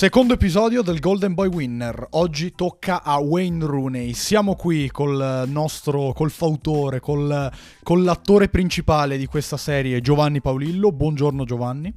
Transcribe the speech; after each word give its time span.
Secondo 0.00 0.32
episodio 0.32 0.80
del 0.80 0.98
Golden 0.98 1.34
Boy 1.34 1.48
Winner. 1.48 2.06
Oggi 2.12 2.52
tocca 2.52 3.02
a 3.02 3.18
Wayne 3.18 3.66
Rooney. 3.66 4.14
Siamo 4.14 4.54
qui 4.54 4.90
col 4.90 5.42
nostro, 5.46 6.14
col 6.14 6.30
fautore, 6.30 7.00
col, 7.00 7.50
con 7.82 8.02
l'attore 8.02 8.48
principale 8.48 9.18
di 9.18 9.26
questa 9.26 9.58
serie, 9.58 10.00
Giovanni 10.00 10.40
Paolillo. 10.40 10.90
Buongiorno 10.90 11.44
Giovanni. 11.44 11.92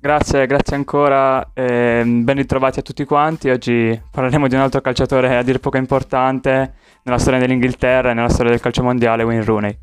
Grazie, 0.00 0.46
grazie 0.46 0.76
ancora, 0.76 1.50
eh, 1.52 2.02
ben 2.02 2.36
ritrovati 2.36 2.78
a 2.78 2.82
tutti 2.82 3.04
quanti. 3.04 3.50
Oggi 3.50 4.00
parleremo 4.10 4.48
di 4.48 4.54
un 4.54 4.62
altro 4.62 4.80
calciatore 4.80 5.36
a 5.36 5.42
dir 5.42 5.60
poco 5.60 5.76
importante 5.76 6.72
nella 7.02 7.18
storia 7.18 7.40
dell'Inghilterra 7.40 8.12
e 8.12 8.14
nella 8.14 8.30
storia 8.30 8.52
del 8.52 8.60
calcio 8.60 8.82
mondiale, 8.82 9.22
Wayne 9.22 9.44
Rooney. 9.44 9.78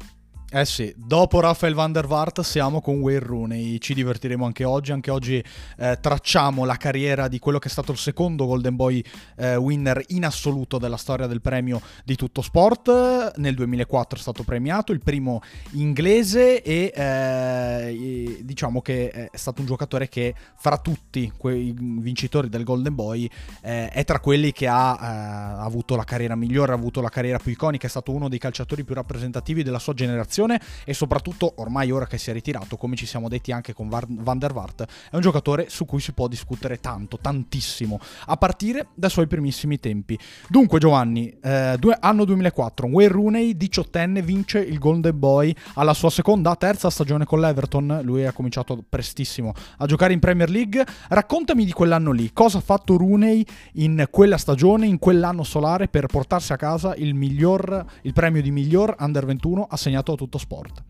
Eh 0.53 0.65
sì, 0.65 0.93
dopo 0.97 1.39
Rafael 1.39 1.73
van 1.73 1.93
der 1.93 2.07
Vaart 2.07 2.41
siamo 2.41 2.81
con 2.81 2.99
Wayne 2.99 3.25
Rooney, 3.25 3.77
ci 3.79 3.93
divertiremo 3.93 4.43
anche 4.43 4.65
oggi, 4.65 4.91
anche 4.91 5.09
oggi 5.09 5.41
eh, 5.77 5.97
tracciamo 6.01 6.65
la 6.65 6.75
carriera 6.75 7.29
di 7.29 7.39
quello 7.39 7.57
che 7.57 7.69
è 7.69 7.71
stato 7.71 7.93
il 7.93 7.97
secondo 7.97 8.45
Golden 8.45 8.75
Boy 8.75 9.01
eh, 9.37 9.55
winner 9.55 10.03
in 10.09 10.25
assoluto 10.25 10.77
della 10.77 10.97
storia 10.97 11.25
del 11.25 11.39
premio 11.39 11.81
di 12.03 12.17
tutto 12.17 12.41
sport, 12.41 13.37
nel 13.37 13.55
2004 13.55 14.17
è 14.17 14.21
stato 14.21 14.43
premiato, 14.43 14.91
il 14.91 14.99
primo 14.99 15.39
inglese 15.75 16.61
e 16.61 16.91
eh, 16.93 18.39
diciamo 18.43 18.81
che 18.81 19.09
è 19.09 19.37
stato 19.37 19.61
un 19.61 19.67
giocatore 19.67 20.09
che 20.09 20.35
fra 20.57 20.77
tutti 20.79 21.31
quei 21.37 21.73
vincitori 21.73 22.49
del 22.49 22.65
Golden 22.65 22.93
Boy 22.93 23.25
eh, 23.61 23.87
è 23.87 24.03
tra 24.03 24.19
quelli 24.19 24.51
che 24.51 24.67
ha, 24.67 24.95
ha 24.97 25.61
eh, 25.61 25.63
avuto 25.63 25.95
la 25.95 26.03
carriera 26.03 26.35
migliore, 26.35 26.73
ha 26.73 26.75
avuto 26.75 26.99
la 26.99 27.07
carriera 27.07 27.37
più 27.37 27.53
iconica, 27.53 27.87
è 27.87 27.89
stato 27.89 28.11
uno 28.11 28.27
dei 28.27 28.37
calciatori 28.37 28.83
più 28.83 28.95
rappresentativi 28.95 29.63
della 29.63 29.79
sua 29.79 29.93
generazione 29.93 30.39
generazione 30.41 30.59
e 30.83 30.93
soprattutto 30.93 31.53
ormai 31.57 31.91
ora 31.91 32.07
che 32.07 32.17
si 32.17 32.29
è 32.29 32.33
ritirato, 32.33 32.77
come 32.77 32.95
ci 32.95 33.05
siamo 33.05 33.29
detti 33.29 33.51
anche 33.51 33.73
con 33.73 33.89
Van 33.89 34.37
der 34.39 34.53
Vaart, 34.53 34.85
è 35.11 35.15
un 35.15 35.21
giocatore 35.21 35.67
su 35.69 35.85
cui 35.85 35.99
si 35.99 36.13
può 36.13 36.27
discutere 36.27 36.79
tanto, 36.79 37.17
tantissimo, 37.21 37.99
a 38.27 38.37
partire 38.37 38.87
dai 38.93 39.09
suoi 39.09 39.27
primissimi 39.27 39.79
tempi. 39.79 40.17
Dunque 40.47 40.79
Giovanni, 40.79 41.33
eh, 41.41 41.75
due, 41.79 41.97
anno 41.99 42.25
2004, 42.25 42.87
Wayne 42.87 43.11
Rooney, 43.11 43.57
diciottenne, 43.57 44.21
vince 44.21 44.59
il 44.59 44.79
Golden 44.79 45.17
Boy 45.17 45.53
alla 45.75 45.93
sua 45.93 46.09
seconda, 46.09 46.55
terza 46.55 46.89
stagione 46.89 47.25
con 47.25 47.39
l'Everton, 47.39 48.01
lui 48.03 48.25
ha 48.25 48.31
cominciato 48.31 48.83
prestissimo 48.87 49.53
a 49.77 49.85
giocare 49.85 50.13
in 50.13 50.19
Premier 50.19 50.49
League. 50.49 50.85
Raccontami 51.09 51.65
di 51.65 51.71
quell'anno 51.71 52.11
lì, 52.11 52.31
cosa 52.33 52.59
ha 52.59 52.61
fatto 52.61 52.97
Rooney 52.97 53.45
in 53.73 54.07
quella 54.09 54.37
stagione, 54.37 54.85
in 54.85 54.99
quell'anno 54.99 55.43
solare 55.43 55.87
per 55.87 56.05
portarsi 56.07 56.53
a 56.53 56.57
casa 56.57 56.95
il, 56.95 57.13
miglior, 57.13 57.85
il 58.03 58.13
premio 58.13 58.41
di 58.41 58.51
miglior 58.51 58.95
Under 58.99 59.25
21 59.25 59.67
assegnato 59.69 60.13
a 60.13 60.15
tutto 60.15 60.30
tutto 60.31 60.37
sport. 60.37 60.83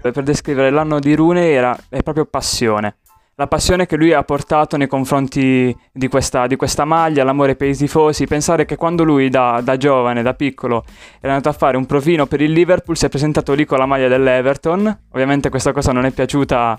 Per 0.00 0.22
descrivere 0.22 0.70
l'anno 0.70 1.00
di 1.00 1.14
Rune 1.14 1.50
era, 1.50 1.76
è 1.88 2.02
proprio 2.02 2.26
passione. 2.26 2.98
La 3.36 3.48
passione 3.48 3.86
che 3.86 3.96
lui 3.96 4.12
ha 4.12 4.22
portato 4.22 4.76
nei 4.76 4.86
confronti 4.86 5.76
di 5.90 6.08
questa, 6.08 6.46
di 6.46 6.54
questa 6.54 6.84
maglia, 6.84 7.24
l'amore 7.24 7.56
per 7.56 7.68
i 7.68 7.74
tifosi. 7.74 8.26
Pensare 8.26 8.64
che 8.64 8.76
quando 8.76 9.02
lui 9.02 9.28
da, 9.28 9.60
da, 9.64 9.76
giovane, 9.76 10.22
da 10.22 10.34
piccolo, 10.34 10.84
era 11.20 11.34
andato 11.34 11.48
a 11.48 11.58
fare 11.58 11.76
un 11.76 11.86
provino 11.86 12.26
per 12.26 12.40
il 12.42 12.52
Liverpool, 12.52 12.96
si 12.96 13.06
è 13.06 13.08
presentato 13.08 13.54
lì 13.54 13.64
con 13.64 13.78
la 13.78 13.86
maglia 13.86 14.06
dell'Everton. 14.06 14.98
Ovviamente 15.10 15.48
questa 15.48 15.72
cosa 15.72 15.90
non 15.90 16.04
è 16.04 16.12
piaciuta 16.12 16.78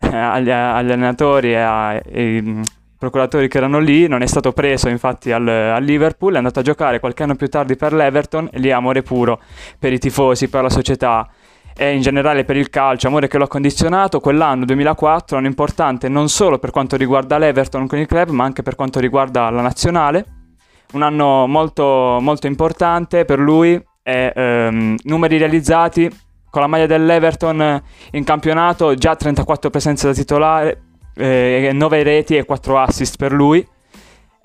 eh, 0.00 0.08
agli, 0.08 0.50
agli, 0.50 0.90
allenatori 0.90 1.52
e 1.52 1.56
ai 1.56 2.60
procuratori 2.98 3.48
che 3.48 3.58
erano 3.58 3.78
lì, 3.78 4.06
non 4.06 4.22
è 4.22 4.26
stato 4.26 4.52
preso 4.52 4.88
infatti 4.88 5.32
al, 5.32 5.46
al, 5.46 5.82
Liverpool, 5.82 6.34
è 6.34 6.36
andato 6.38 6.60
a 6.60 6.62
giocare 6.62 7.00
qualche 7.00 7.22
anno 7.22 7.34
più 7.34 7.48
tardi 7.48 7.76
per 7.76 7.92
l'Everton 7.92 8.48
e 8.52 8.58
lì 8.58 8.70
amore 8.70 9.02
puro 9.02 9.40
per 9.78 9.92
i 9.92 9.98
tifosi, 9.98 10.48
per 10.48 10.62
la 10.62 10.70
società 10.70 11.28
e 11.78 11.94
in 11.94 12.00
generale 12.00 12.44
per 12.44 12.56
il 12.56 12.70
calcio, 12.70 13.08
amore 13.08 13.28
che 13.28 13.36
lo 13.36 13.44
ha 13.44 13.48
condizionato. 13.48 14.20
Quell'anno 14.20 14.64
2004 14.64 15.36
è 15.36 15.40
un 15.40 15.46
importante 15.46 16.08
non 16.08 16.28
solo 16.28 16.58
per 16.58 16.70
quanto 16.70 16.96
riguarda 16.96 17.36
l'Everton 17.36 17.86
con 17.86 17.98
il 17.98 18.06
club, 18.06 18.30
ma 18.30 18.44
anche 18.44 18.62
per 18.62 18.74
quanto 18.74 18.98
riguarda 18.98 19.50
la 19.50 19.60
nazionale. 19.60 20.24
Un 20.92 21.02
anno 21.02 21.46
molto, 21.46 22.18
molto 22.20 22.46
importante 22.46 23.24
per 23.24 23.38
lui 23.38 23.82
e 24.02 24.32
ehm, 24.34 24.96
numeri 25.02 25.36
realizzati 25.36 26.08
con 26.48 26.62
la 26.62 26.68
maglia 26.68 26.86
dell'Everton 26.86 27.82
in 28.12 28.24
campionato, 28.24 28.94
già 28.94 29.14
34 29.14 29.68
presenze 29.68 30.06
da 30.06 30.14
titolare, 30.14 30.85
eh, 31.16 31.70
9 31.72 32.02
reti 32.02 32.36
e 32.36 32.44
4 32.44 32.78
assist 32.78 33.16
per 33.16 33.32
lui. 33.32 33.66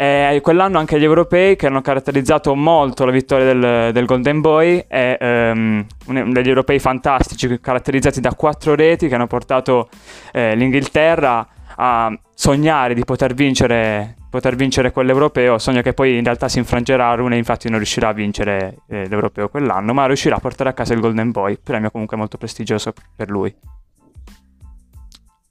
E 0.01 0.39
quell'anno 0.41 0.79
anche 0.79 0.99
gli 0.99 1.03
europei 1.03 1.55
che 1.55 1.67
hanno 1.67 1.81
caratterizzato 1.81 2.55
molto 2.55 3.05
la 3.05 3.11
vittoria 3.11 3.45
del, 3.53 3.93
del 3.93 4.05
Golden 4.07 4.41
Boy 4.41 4.83
e 4.87 5.17
um, 5.53 5.85
degli 6.31 6.47
europei 6.47 6.79
fantastici 6.79 7.59
caratterizzati 7.59 8.19
da 8.19 8.33
4 8.33 8.73
reti 8.73 9.07
che 9.07 9.13
hanno 9.13 9.27
portato 9.27 9.89
eh, 10.31 10.55
l'Inghilterra 10.55 11.47
a 11.75 12.11
sognare 12.33 12.95
di 12.95 13.03
poter 13.03 13.35
vincere, 13.35 14.15
poter 14.29 14.55
vincere 14.55 14.91
quell'europeo, 14.91 15.59
sogno 15.59 15.83
che 15.83 15.93
poi 15.93 16.17
in 16.17 16.23
realtà 16.23 16.49
si 16.49 16.57
infrangerà 16.57 17.09
a 17.09 17.13
Rune, 17.13 17.37
infatti 17.37 17.69
non 17.69 17.77
riuscirà 17.77 18.07
a 18.07 18.13
vincere 18.13 18.77
eh, 18.87 19.07
l'europeo 19.07 19.49
quell'anno, 19.49 19.93
ma 19.93 20.07
riuscirà 20.07 20.37
a 20.37 20.39
portare 20.39 20.71
a 20.71 20.73
casa 20.73 20.93
il 20.93 20.99
Golden 20.99 21.29
Boy, 21.29 21.59
premio 21.61 21.91
comunque 21.91 22.17
molto 22.17 22.37
prestigioso 22.37 22.93
per 23.15 23.29
lui. 23.29 23.53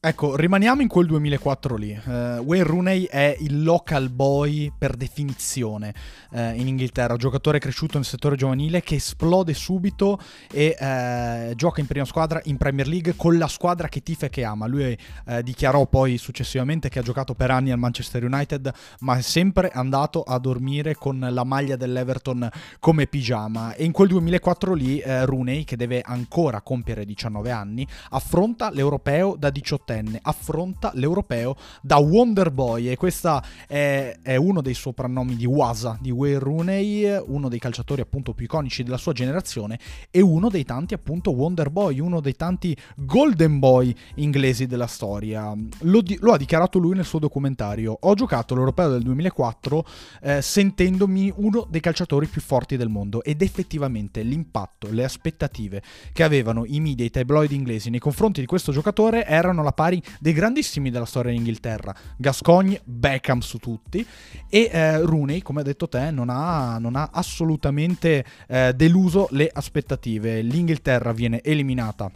Ecco, 0.02 0.34
rimaniamo 0.34 0.80
in 0.80 0.88
quel 0.88 1.06
2004 1.08 1.76
lì. 1.76 1.92
Uh, 1.92 2.10
Wayne 2.38 2.64
Rooney 2.64 3.04
è 3.04 3.36
il 3.40 3.62
local 3.62 4.08
boy 4.08 4.72
per 4.78 4.96
definizione 4.96 5.92
uh, 6.30 6.54
in 6.54 6.68
Inghilterra, 6.68 7.16
giocatore 7.16 7.58
cresciuto 7.58 7.98
nel 7.98 8.06
settore 8.06 8.34
giovanile 8.34 8.80
che 8.80 8.94
esplode 8.94 9.52
subito 9.52 10.18
e 10.50 10.74
uh, 10.80 11.54
gioca 11.54 11.82
in 11.82 11.86
prima 11.86 12.06
squadra 12.06 12.40
in 12.44 12.56
Premier 12.56 12.88
League 12.88 13.14
con 13.14 13.36
la 13.36 13.46
squadra 13.46 13.88
che 13.88 14.02
tifa 14.02 14.24
e 14.24 14.30
che 14.30 14.42
ama. 14.42 14.66
Lui 14.66 14.96
dichiarò 15.42 15.86
poi 15.86 16.16
successivamente 16.16 16.88
che 16.88 16.98
ha 16.98 17.02
giocato 17.02 17.34
per 17.34 17.50
anni 17.50 17.70
al 17.70 17.78
Manchester 17.78 18.24
United, 18.24 18.72
ma 19.00 19.18
è 19.18 19.20
sempre 19.20 19.68
andato 19.68 20.22
a 20.22 20.38
dormire 20.38 20.94
con 20.94 21.28
la 21.30 21.44
maglia 21.44 21.76
dell'Everton 21.76 22.48
come 22.78 23.06
pigiama. 23.06 23.74
E 23.74 23.84
in 23.84 23.92
quel 23.92 24.08
2004 24.08 24.72
lì 24.72 25.02
Rooney, 25.04 25.64
che 25.64 25.76
deve 25.76 26.00
ancora 26.02 26.62
compiere 26.62 27.04
19 27.04 27.50
anni, 27.50 27.86
affronta 28.08 28.70
l'europeo 28.70 29.36
da 29.36 29.50
18 29.50 29.89
diciottenne 29.90 30.20
affronta 30.22 30.92
l'europeo 30.94 31.56
da 31.82 31.96
Wonder 31.96 32.50
Boy 32.50 32.88
e 32.88 32.96
questo 32.96 33.42
è, 33.66 34.16
è, 34.22 34.36
uno 34.36 34.60
dei 34.60 34.74
soprannomi 34.74 35.36
di 35.36 35.46
Wasa, 35.46 35.98
di 36.00 36.10
Wayne 36.10 36.38
Rooney, 36.38 37.20
uno 37.26 37.48
dei 37.48 37.58
calciatori 37.58 38.00
appunto 38.00 38.32
più 38.32 38.44
iconici 38.44 38.82
della 38.82 38.96
sua 38.96 39.12
generazione 39.12 39.78
e 40.10 40.20
uno 40.20 40.48
dei 40.48 40.64
tanti 40.64 40.94
appunto 40.94 41.32
Wonder 41.32 41.70
Boy, 41.70 41.98
uno 41.98 42.20
dei 42.20 42.34
tanti 42.34 42.76
Golden 42.96 43.58
Boy 43.58 43.94
inglesi 44.16 44.66
della 44.66 44.86
storia. 44.86 45.54
Lo, 45.80 46.00
di- 46.00 46.18
lo 46.20 46.32
ha 46.32 46.38
dichiarato 46.38 46.78
lui 46.78 46.94
nel 46.94 47.04
suo 47.04 47.18
documentario. 47.18 47.96
Ho 48.00 48.14
giocato 48.14 48.54
l'europeo 48.54 48.90
del 48.90 49.02
2004 49.02 49.86
eh, 50.22 50.42
sentendomi 50.42 51.32
uno 51.36 51.66
dei 51.68 51.80
calciatori 51.80 52.26
più 52.26 52.40
forti 52.40 52.76
del 52.76 52.88
mondo 52.88 53.22
ed 53.22 53.42
effettivamente 53.42 54.22
l'impatto, 54.22 54.88
le 54.90 55.04
aspettative 55.04 55.82
che 56.12 56.22
avevano 56.22 56.64
i 56.66 56.80
media, 56.80 57.04
i 57.04 57.10
tabloid 57.10 57.50
inglesi 57.50 57.90
nei 57.90 57.98
confronti 57.98 58.40
di 58.40 58.46
questo 58.46 58.72
giocatore 58.72 59.26
erano 59.26 59.62
la 59.62 59.72
pari 59.80 60.02
dei 60.18 60.34
grandissimi 60.34 60.90
della 60.90 61.06
storia 61.06 61.32
d'Inghilterra. 61.32 61.94
Gascogne, 62.18 62.82
Beckham 62.84 63.38
su 63.38 63.56
tutti 63.56 64.06
e 64.50 64.68
eh, 64.70 65.00
Rooney, 65.00 65.40
come 65.40 65.62
ha 65.62 65.64
detto 65.64 65.88
te, 65.88 66.10
non 66.10 66.28
ha, 66.28 66.76
non 66.78 66.96
ha 66.96 67.08
assolutamente 67.10 68.22
eh, 68.46 68.74
deluso 68.76 69.28
le 69.30 69.48
aspettative. 69.50 70.42
L'Inghilterra 70.42 71.12
viene 71.12 71.40
eliminata 71.42 72.12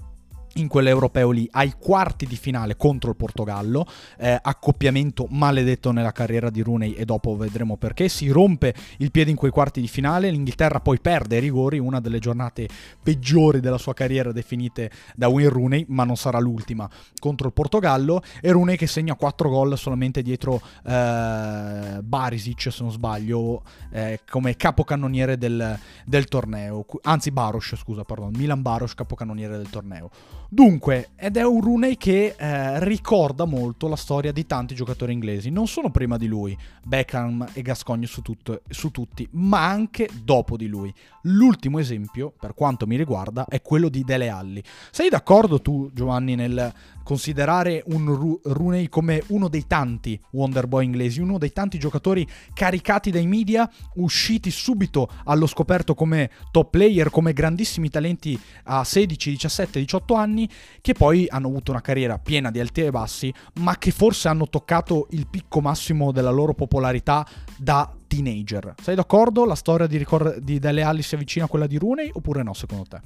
in 0.55 0.69
quell'europeo 0.69 1.31
lì 1.31 1.49
ai 1.53 1.75
quarti 1.79 2.27
di 2.27 2.37
finale 2.37 2.77
contro 2.77 3.11
il 3.11 3.17
Portogallo, 3.17 3.87
eh, 4.19 4.39
accoppiamento 4.41 5.27
maledetto 5.31 5.91
nella 5.91 6.13
carriera 6.13 6.51
di 6.51 6.61
Rooney 6.61 6.93
e 6.93 7.05
dopo 7.05 7.37
vedremo 7.37 7.77
perché, 7.77 8.09
si 8.09 8.29
rompe 8.29 8.75
il 8.99 9.11
piede 9.11 9.31
in 9.31 9.37
quei 9.37 9.51
quarti 9.51 9.81
di 9.81 9.89
finale, 9.89 10.31
l'Inghilterra 10.31 10.81
poi 10.81 11.01
perde 11.01 11.37
i 11.37 11.41
rigori, 11.41 11.79
una 11.79 12.01
delle 12.01 12.19
giornate 12.19 12.69
peggiori 13.03 13.61
della 13.61 13.79
sua 13.79 13.95
carriera 13.95 14.33
definite 14.33 14.91
da 15.15 15.29
Wayne 15.29 15.49
Rooney, 15.49 15.85
ma 15.89 16.05
non 16.05 16.17
sarà 16.17 16.39
l'ultima, 16.39 16.89
contro 17.19 17.47
il 17.47 17.53
Portogallo. 17.53 18.23
E 18.41 18.51
Rooney 18.51 18.77
che 18.77 18.87
segna 18.87 19.15
4 19.15 19.49
gol 19.49 19.77
solamente 19.79 20.23
dietro 20.23 20.61
eh, 20.85 22.01
Barisic 22.03 22.73
se 22.73 22.83
non 22.83 22.91
sbaglio 22.91 23.63
eh, 23.91 24.21
come 24.29 24.57
capocannoniere 24.57 25.37
del, 25.39 25.79
del 26.05 26.25
torneo, 26.27 26.85
anzi 27.03 27.31
Baros 27.31 27.75
scusa, 27.77 28.05
pardon, 28.05 28.33
Milan 28.37 28.63
Baros 28.63 28.95
capocannoniere 28.95 29.57
del 29.57 29.71
torneo. 29.71 30.11
Dunque, 30.55 31.09
ed 31.17 31.37
è 31.37 31.45
un 31.45 31.61
Rooney 31.61 31.97
che 31.97 32.37
eh, 32.39 32.85
ricorda 32.85 33.45
molto 33.45 33.89
la 33.89 33.97
storia 33.97 34.31
di 34.31 34.47
tanti 34.47 34.77
giocatori 34.77 35.13
inglesi, 35.13 35.51
non 35.51 35.67
solo 35.67 35.91
prima 35.91 36.17
di 36.17 36.29
lui, 36.29 36.57
Beckham 36.85 37.45
e 37.55 37.61
Gascogne 37.61 38.07
su, 38.07 38.23
tutto, 38.23 38.63
su 38.69 38.93
tutti, 38.93 39.27
ma 39.33 39.69
anche 39.69 40.09
dopo 40.23 40.57
di 40.57 40.69
lui. 40.69 40.95
L'ultimo 41.23 41.81
esempio, 41.81 42.33
per 42.39 42.55
quanto 42.55 42.87
mi 42.87 42.97
riguarda, 42.97 43.47
è 43.49 43.61
quello 43.63 43.89
di 43.89 44.05
Dele 44.05 44.29
Alli. 44.29 44.63
Sei 44.93 45.09
d'accordo 45.09 45.61
tu, 45.61 45.91
Giovanni, 45.93 46.37
nel 46.37 46.73
considerare 47.03 47.83
un 47.87 48.15
Ru- 48.15 48.41
Rooney 48.45 48.89
come 48.89 49.23
uno 49.29 49.49
dei 49.49 49.67
tanti 49.67 50.19
Wonderboy 50.31 50.85
inglesi, 50.85 51.21
uno 51.21 51.39
dei 51.39 51.53
tanti 51.53 51.79
giocatori 51.79 52.27
caricati 52.53 53.11
dai 53.11 53.27
media, 53.27 53.69
usciti 53.97 54.51
subito 54.51 55.09
allo 55.25 55.47
scoperto 55.47 55.95
come 55.95 56.31
top 56.51 56.71
player, 56.71 57.11
come 57.11 57.33
grandissimi 57.33 57.91
talenti 57.91 58.41
a 58.65 58.85
16, 58.85 59.31
17, 59.31 59.81
18 59.81 60.15
anni 60.15 60.44
che 60.81 60.93
poi 60.93 61.27
hanno 61.29 61.49
avuto 61.49 61.71
una 61.71 61.81
carriera 61.81 62.19
piena 62.19 62.51
di 62.51 62.61
alti 62.61 62.83
e 62.83 62.91
bassi, 62.91 63.33
ma 63.61 63.77
che 63.77 63.91
forse 63.91 64.29
hanno 64.29 64.49
toccato 64.49 65.07
il 65.11 65.27
picco 65.29 65.61
massimo 65.61 66.13
della 66.13 66.31
loro 66.31 66.55
popolarità 66.55 67.27
da 67.57 67.91
teenager. 68.07 68.75
Sei 68.81 68.95
d'accordo? 68.95 69.45
La 69.45 69.55
storia 69.55 69.87
di, 69.87 69.97
ricor- 69.97 70.39
di 70.39 70.59
Dele 70.59 70.83
Alli 70.83 71.03
si 71.03 71.15
avvicina 71.15 71.45
a 71.47 71.49
quella 71.49 71.67
di 71.67 71.79
Rooney 71.79 72.11
oppure 72.13 72.43
no, 72.43 72.55
secondo 72.55 72.85
te? 72.89 73.01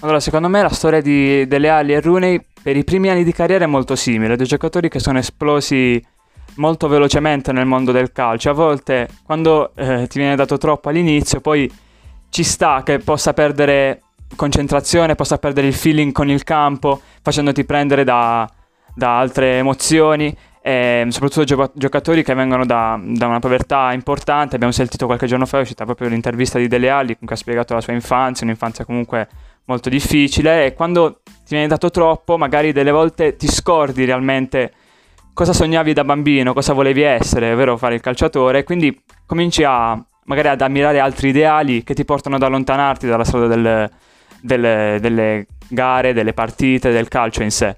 Allora, 0.00 0.20
secondo 0.20 0.48
me 0.48 0.62
la 0.62 0.70
storia 0.70 1.02
di 1.02 1.46
Dele 1.46 1.68
Alli 1.68 1.92
e 1.92 2.00
Rooney 2.00 2.40
per 2.62 2.76
i 2.76 2.84
primi 2.84 3.10
anni 3.10 3.24
di 3.24 3.32
carriera 3.32 3.64
è 3.64 3.68
molto 3.68 3.96
simile, 3.96 4.36
due 4.36 4.46
giocatori 4.46 4.88
che 4.88 4.98
sono 4.98 5.18
esplosi 5.18 6.02
molto 6.56 6.88
velocemente 6.88 7.52
nel 7.52 7.66
mondo 7.66 7.92
del 7.92 8.12
calcio. 8.12 8.50
A 8.50 8.54
volte, 8.54 9.08
quando 9.24 9.74
eh, 9.74 10.06
ti 10.08 10.18
viene 10.18 10.36
dato 10.36 10.58
troppo 10.58 10.88
all'inizio, 10.88 11.40
poi 11.40 11.70
ci 12.30 12.42
sta 12.42 12.82
che 12.82 12.98
possa 12.98 13.32
perdere 13.32 14.02
concentrazione, 14.36 15.14
possa 15.14 15.38
perdere 15.38 15.66
il 15.66 15.74
feeling 15.74 16.12
con 16.12 16.28
il 16.28 16.44
campo, 16.44 17.00
facendoti 17.22 17.64
prendere 17.64 18.04
da, 18.04 18.48
da 18.94 19.18
altre 19.18 19.58
emozioni. 19.58 20.36
E 20.62 21.06
soprattutto 21.08 21.44
gio- 21.44 21.72
giocatori 21.74 22.22
che 22.22 22.34
vengono 22.34 22.66
da, 22.66 23.00
da, 23.02 23.26
una 23.26 23.38
povertà 23.38 23.92
importante. 23.92 24.56
Abbiamo 24.56 24.72
sentito 24.72 25.06
qualche 25.06 25.26
giorno 25.26 25.46
fa, 25.46 25.58
è 25.58 25.62
uscita 25.62 25.84
proprio 25.84 26.08
l'intervista 26.08 26.58
di 26.58 26.68
Dele 26.68 26.90
Alli, 26.90 27.16
cui 27.16 27.26
ha 27.30 27.36
spiegato 27.36 27.72
la 27.74 27.80
sua 27.80 27.94
infanzia, 27.94 28.44
un'infanzia 28.44 28.84
comunque 28.84 29.28
molto 29.64 29.88
difficile. 29.88 30.66
E 30.66 30.74
quando 30.74 31.20
ti 31.24 31.54
viene 31.54 31.66
dato 31.66 31.90
troppo, 31.90 32.36
magari 32.36 32.72
delle 32.72 32.90
volte 32.90 33.36
ti 33.36 33.48
scordi 33.48 34.04
realmente 34.04 34.72
cosa 35.32 35.52
sognavi 35.54 35.94
da 35.94 36.04
bambino, 36.04 36.52
cosa 36.52 36.74
volevi 36.74 37.02
essere, 37.02 37.52
ovvero 37.52 37.78
fare 37.78 37.94
il 37.94 38.02
calciatore, 38.02 38.62
quindi 38.62 39.02
cominci 39.24 39.64
a 39.64 39.98
magari 40.24 40.48
ad 40.48 40.60
ammirare 40.60 41.00
altri 41.00 41.30
ideali 41.30 41.82
che 41.82 41.94
ti 41.94 42.04
portano 42.04 42.36
ad 42.36 42.42
allontanarti 42.42 43.06
dalla 43.06 43.24
strada 43.24 43.46
del, 43.46 43.90
delle, 44.40 44.98
delle, 45.00 45.46
gare, 45.68 46.12
delle 46.12 46.32
partite, 46.32 46.90
del 46.90 47.08
calcio 47.08 47.42
in 47.42 47.50
sé. 47.50 47.76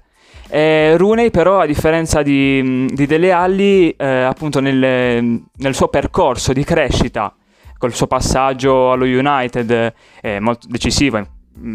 E 0.49 0.97
Rooney 0.97 1.31
però, 1.31 1.59
a 1.59 1.65
differenza 1.65 2.21
di, 2.21 2.85
di 2.91 3.05
Dele 3.05 3.31
Alli, 3.31 3.89
eh, 3.91 4.05
appunto 4.05 4.59
nel, 4.59 5.41
nel, 5.55 5.75
suo 5.75 5.87
percorso 5.87 6.53
di 6.53 6.63
crescita, 6.63 7.33
col 7.77 7.93
suo 7.93 8.07
passaggio 8.07 8.91
allo 8.91 9.05
United, 9.05 9.93
eh, 10.21 10.39
molto 10.39 10.67
decisivo, 10.69 11.25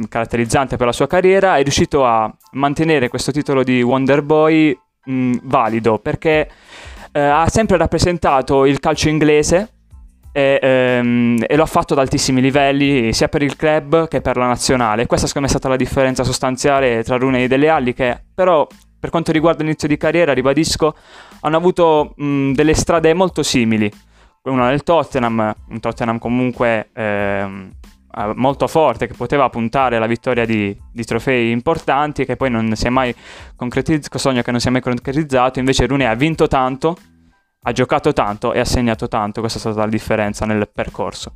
caratterizzante 0.09 0.77
per 0.77 0.87
la 0.87 0.93
sua 0.93 1.07
carriera, 1.07 1.57
è 1.57 1.63
riuscito 1.63 2.05
a 2.05 2.33
mantenere 2.53 3.09
questo 3.09 3.33
titolo 3.33 3.63
di 3.63 3.83
Wonder 3.83 4.23
Boy 4.23 4.79
mh, 5.05 5.39
valido 5.43 5.99
perché 5.99 6.49
eh, 7.13 7.21
ha 7.21 7.49
sempre 7.49 7.77
rappresentato 7.77 8.65
il 8.65 8.81
calcio 8.81 9.09
inglese 9.09 9.78
e, 10.39 10.59
ehm, 10.63 11.45
e, 11.45 11.57
lo 11.57 11.65
ha 11.65 11.67
fatto 11.67 11.95
ad 11.95 11.99
altissimi 11.99 12.41
livelli 12.41 13.13
sia 13.13 13.29
per 13.29 13.43
il 13.43 13.57
club 13.57 14.07
che 14.07 14.21
per 14.21 14.37
la 14.37 14.47
nazionale. 14.47 15.07
Questa 15.07 15.27
secondo 15.27 15.49
me 15.49 15.55
è 15.55 15.59
stata 15.59 15.69
la 15.69 15.77
differenza 15.77 16.23
sostanziale 16.23 17.03
tra 17.03 17.17
Rooney 17.17 17.45
e 17.45 17.49
Delle 17.49 17.69
Alli 17.69 17.93
che 17.93 18.23
però 18.35 18.65
per 19.01 19.11
quanto 19.11 19.33
riguarda 19.33 19.63
l'inizio 19.63 19.89
di 19.89 19.97
carriera, 19.97 20.33
ribadisco, 20.33 20.95
hanno 21.41 21.57
avuto 21.57 22.15
mh, 22.17 22.53
delle 22.53 22.75
strade 22.75 23.15
molto 23.15 23.43
simili. 23.43 23.91
Una 24.43 24.69
nel 24.69 24.83
Tottenham, 24.83 25.55
un 25.69 25.81
Tottenham 25.81 26.19
comunque 26.19 26.91
ehm, 26.95 27.71
eh, 28.17 28.33
molto 28.35 28.67
forte 28.67 29.07
che 29.07 29.15
poteva 29.15 29.49
puntare 29.51 29.97
alla 29.97 30.07
vittoria 30.07 30.45
di, 30.47 30.77
di 30.93 31.05
trofei 31.05 31.51
importanti 31.51 32.25
che 32.25 32.37
poi 32.37 32.51
non 32.51 32.75
si 32.75 32.87
è 32.87 32.91
mai 32.91 33.15
concretizzato, 33.57 34.19
sogno 34.19 34.43
che 34.43 34.51
non 34.53 34.61
si 34.61 34.69
è 34.69 34.71
mai 34.71 34.81
concretizzato, 34.81 35.59
invece 35.59 35.87
Rooney 35.87 36.07
ha 36.07 36.15
vinto 36.15 36.47
tanto, 36.47 36.97
ha 37.69 37.73
giocato 37.73 38.15
tanto 38.15 38.55
e 38.55 38.61
ha 38.61 38.65
segnato 38.65 39.09
tanto, 39.09 39.41
questa 39.41 39.59
è 39.59 39.61
stata 39.61 39.81
la 39.81 39.91
differenza 39.91 40.47
nel 40.47 40.69
percorso. 40.73 41.35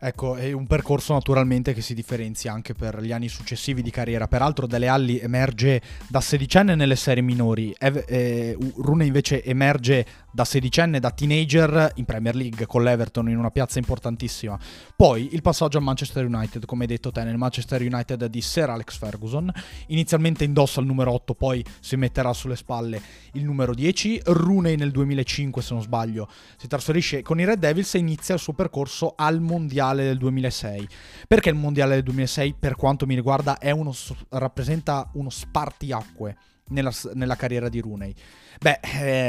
Ecco, 0.00 0.36
è 0.36 0.52
un 0.52 0.66
percorso 0.66 1.12
naturalmente 1.12 1.72
che 1.72 1.82
si 1.82 1.92
differenzia 1.92 2.52
anche 2.52 2.72
per 2.72 3.00
gli 3.00 3.10
anni 3.10 3.28
successivi 3.28 3.82
di 3.82 3.90
carriera. 3.90 4.28
Peraltro 4.28 4.66
Dele 4.66 4.86
Alli 4.86 5.18
emerge 5.18 5.80
da 6.08 6.20
sedicenne 6.20 6.76
nelle 6.76 6.94
serie 6.94 7.22
minori, 7.22 7.74
e, 7.76 8.04
eh, 8.06 8.58
Rune 8.76 9.06
invece 9.06 9.42
emerge 9.42 10.06
da 10.30 10.44
sedicenne, 10.44 11.00
da 11.00 11.10
teenager 11.10 11.92
in 11.96 12.04
Premier 12.04 12.34
League 12.34 12.66
con 12.66 12.82
l'Everton 12.82 13.28
in 13.28 13.38
una 13.38 13.50
piazza 13.50 13.78
importantissima. 13.78 14.58
Poi 14.94 15.34
il 15.34 15.42
passaggio 15.42 15.78
a 15.78 15.80
Manchester 15.80 16.24
United, 16.24 16.64
come 16.64 16.82
hai 16.82 16.88
detto 16.88 17.10
te, 17.10 17.24
nel 17.24 17.36
Manchester 17.36 17.80
United 17.80 18.26
di 18.26 18.40
Sir 18.40 18.70
Alex 18.70 18.98
Ferguson. 18.98 19.50
Inizialmente 19.88 20.44
indossa 20.44 20.80
il 20.80 20.86
numero 20.86 21.12
8, 21.12 21.34
poi 21.34 21.64
si 21.80 21.96
metterà 21.96 22.32
sulle 22.32 22.56
spalle 22.56 23.00
il 23.32 23.44
numero 23.44 23.74
10. 23.74 24.22
Rooney 24.26 24.76
nel 24.76 24.90
2005, 24.90 25.62
se 25.62 25.74
non 25.74 25.82
sbaglio, 25.82 26.28
si 26.56 26.66
trasferisce 26.66 27.22
con 27.22 27.40
i 27.40 27.44
Red 27.44 27.58
Devils 27.58 27.94
e 27.94 27.98
inizia 27.98 28.34
il 28.34 28.40
suo 28.40 28.52
percorso 28.52 29.14
al 29.16 29.40
Mondiale 29.40 30.04
del 30.04 30.18
2006. 30.18 30.88
Perché 31.26 31.48
il 31.48 31.54
mondiale 31.54 31.94
del 31.94 32.04
2006, 32.04 32.54
per 32.58 32.76
quanto 32.76 33.06
mi 33.06 33.14
riguarda, 33.14 33.58
uno, 33.62 33.94
rappresenta 34.30 35.10
uno 35.14 35.30
spartiacque 35.30 36.36
nella, 36.68 36.92
nella 37.14 37.36
carriera 37.36 37.68
di 37.68 37.80
Rooney. 37.80 38.14
Beh, 38.60 38.80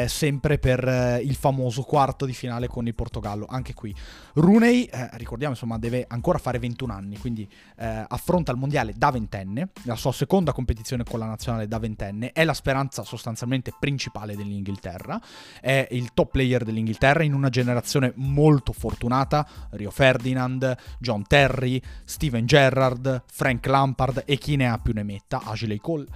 eh, 0.03 0.07
sempre 0.07 0.57
per 0.57 0.88
eh, 0.88 1.21
il 1.24 1.36
famoso 1.36 1.83
quarto 1.83 2.25
di 2.25 2.33
finale 2.33 2.68
con 2.68 2.88
il 2.88 2.95
Portogallo, 2.95 3.45
anche 3.47 3.75
qui. 3.75 3.94
Rooney, 4.33 4.86
eh, 4.86 5.09
ricordiamo, 5.13 5.53
insomma, 5.53 5.77
deve 5.77 6.06
ancora 6.07 6.39
fare 6.39 6.57
21 6.57 6.91
anni, 6.91 7.18
quindi 7.19 7.47
eh, 7.77 8.06
affronta 8.07 8.51
il 8.51 8.57
mondiale 8.57 8.94
da 8.95 9.12
ventenne, 9.12 9.69
la 9.83 9.95
sua 9.95 10.12
seconda 10.13 10.51
competizione 10.51 11.03
con 11.03 11.19
la 11.19 11.27
nazionale 11.27 11.68
da 11.68 11.77
ventenne, 11.77 12.31
è 12.31 12.44
la 12.44 12.56
speranza 12.56 13.03
sostanzialmente 13.03 13.71
principale 13.80 14.36
dell'Inghilterra, 14.36 15.21
è 15.62 15.88
il 15.91 16.12
top 16.15 16.31
player 16.31 16.63
dell'Inghilterra 16.63 17.21
in 17.21 17.36
una 17.36 17.50
generazione 17.50 18.13
molto 18.15 18.74
fortunata, 18.74 19.47
Rio 19.71 19.91
Ferdinand, 19.91 20.75
John 20.97 21.21
Terry, 21.27 21.80
Steven 22.03 22.47
Gerrard, 22.47 23.25
Frank 23.31 23.68
Lampard 23.68 24.24
e 24.25 24.38
chi 24.38 24.56
ne 24.56 24.68
ha 24.68 24.80
più 24.80 24.94
ne 24.94 25.03
metta, 25.03 25.41
Ashley 25.44 25.77
Cole. 25.77 26.07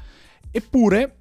Eppure 0.51 1.13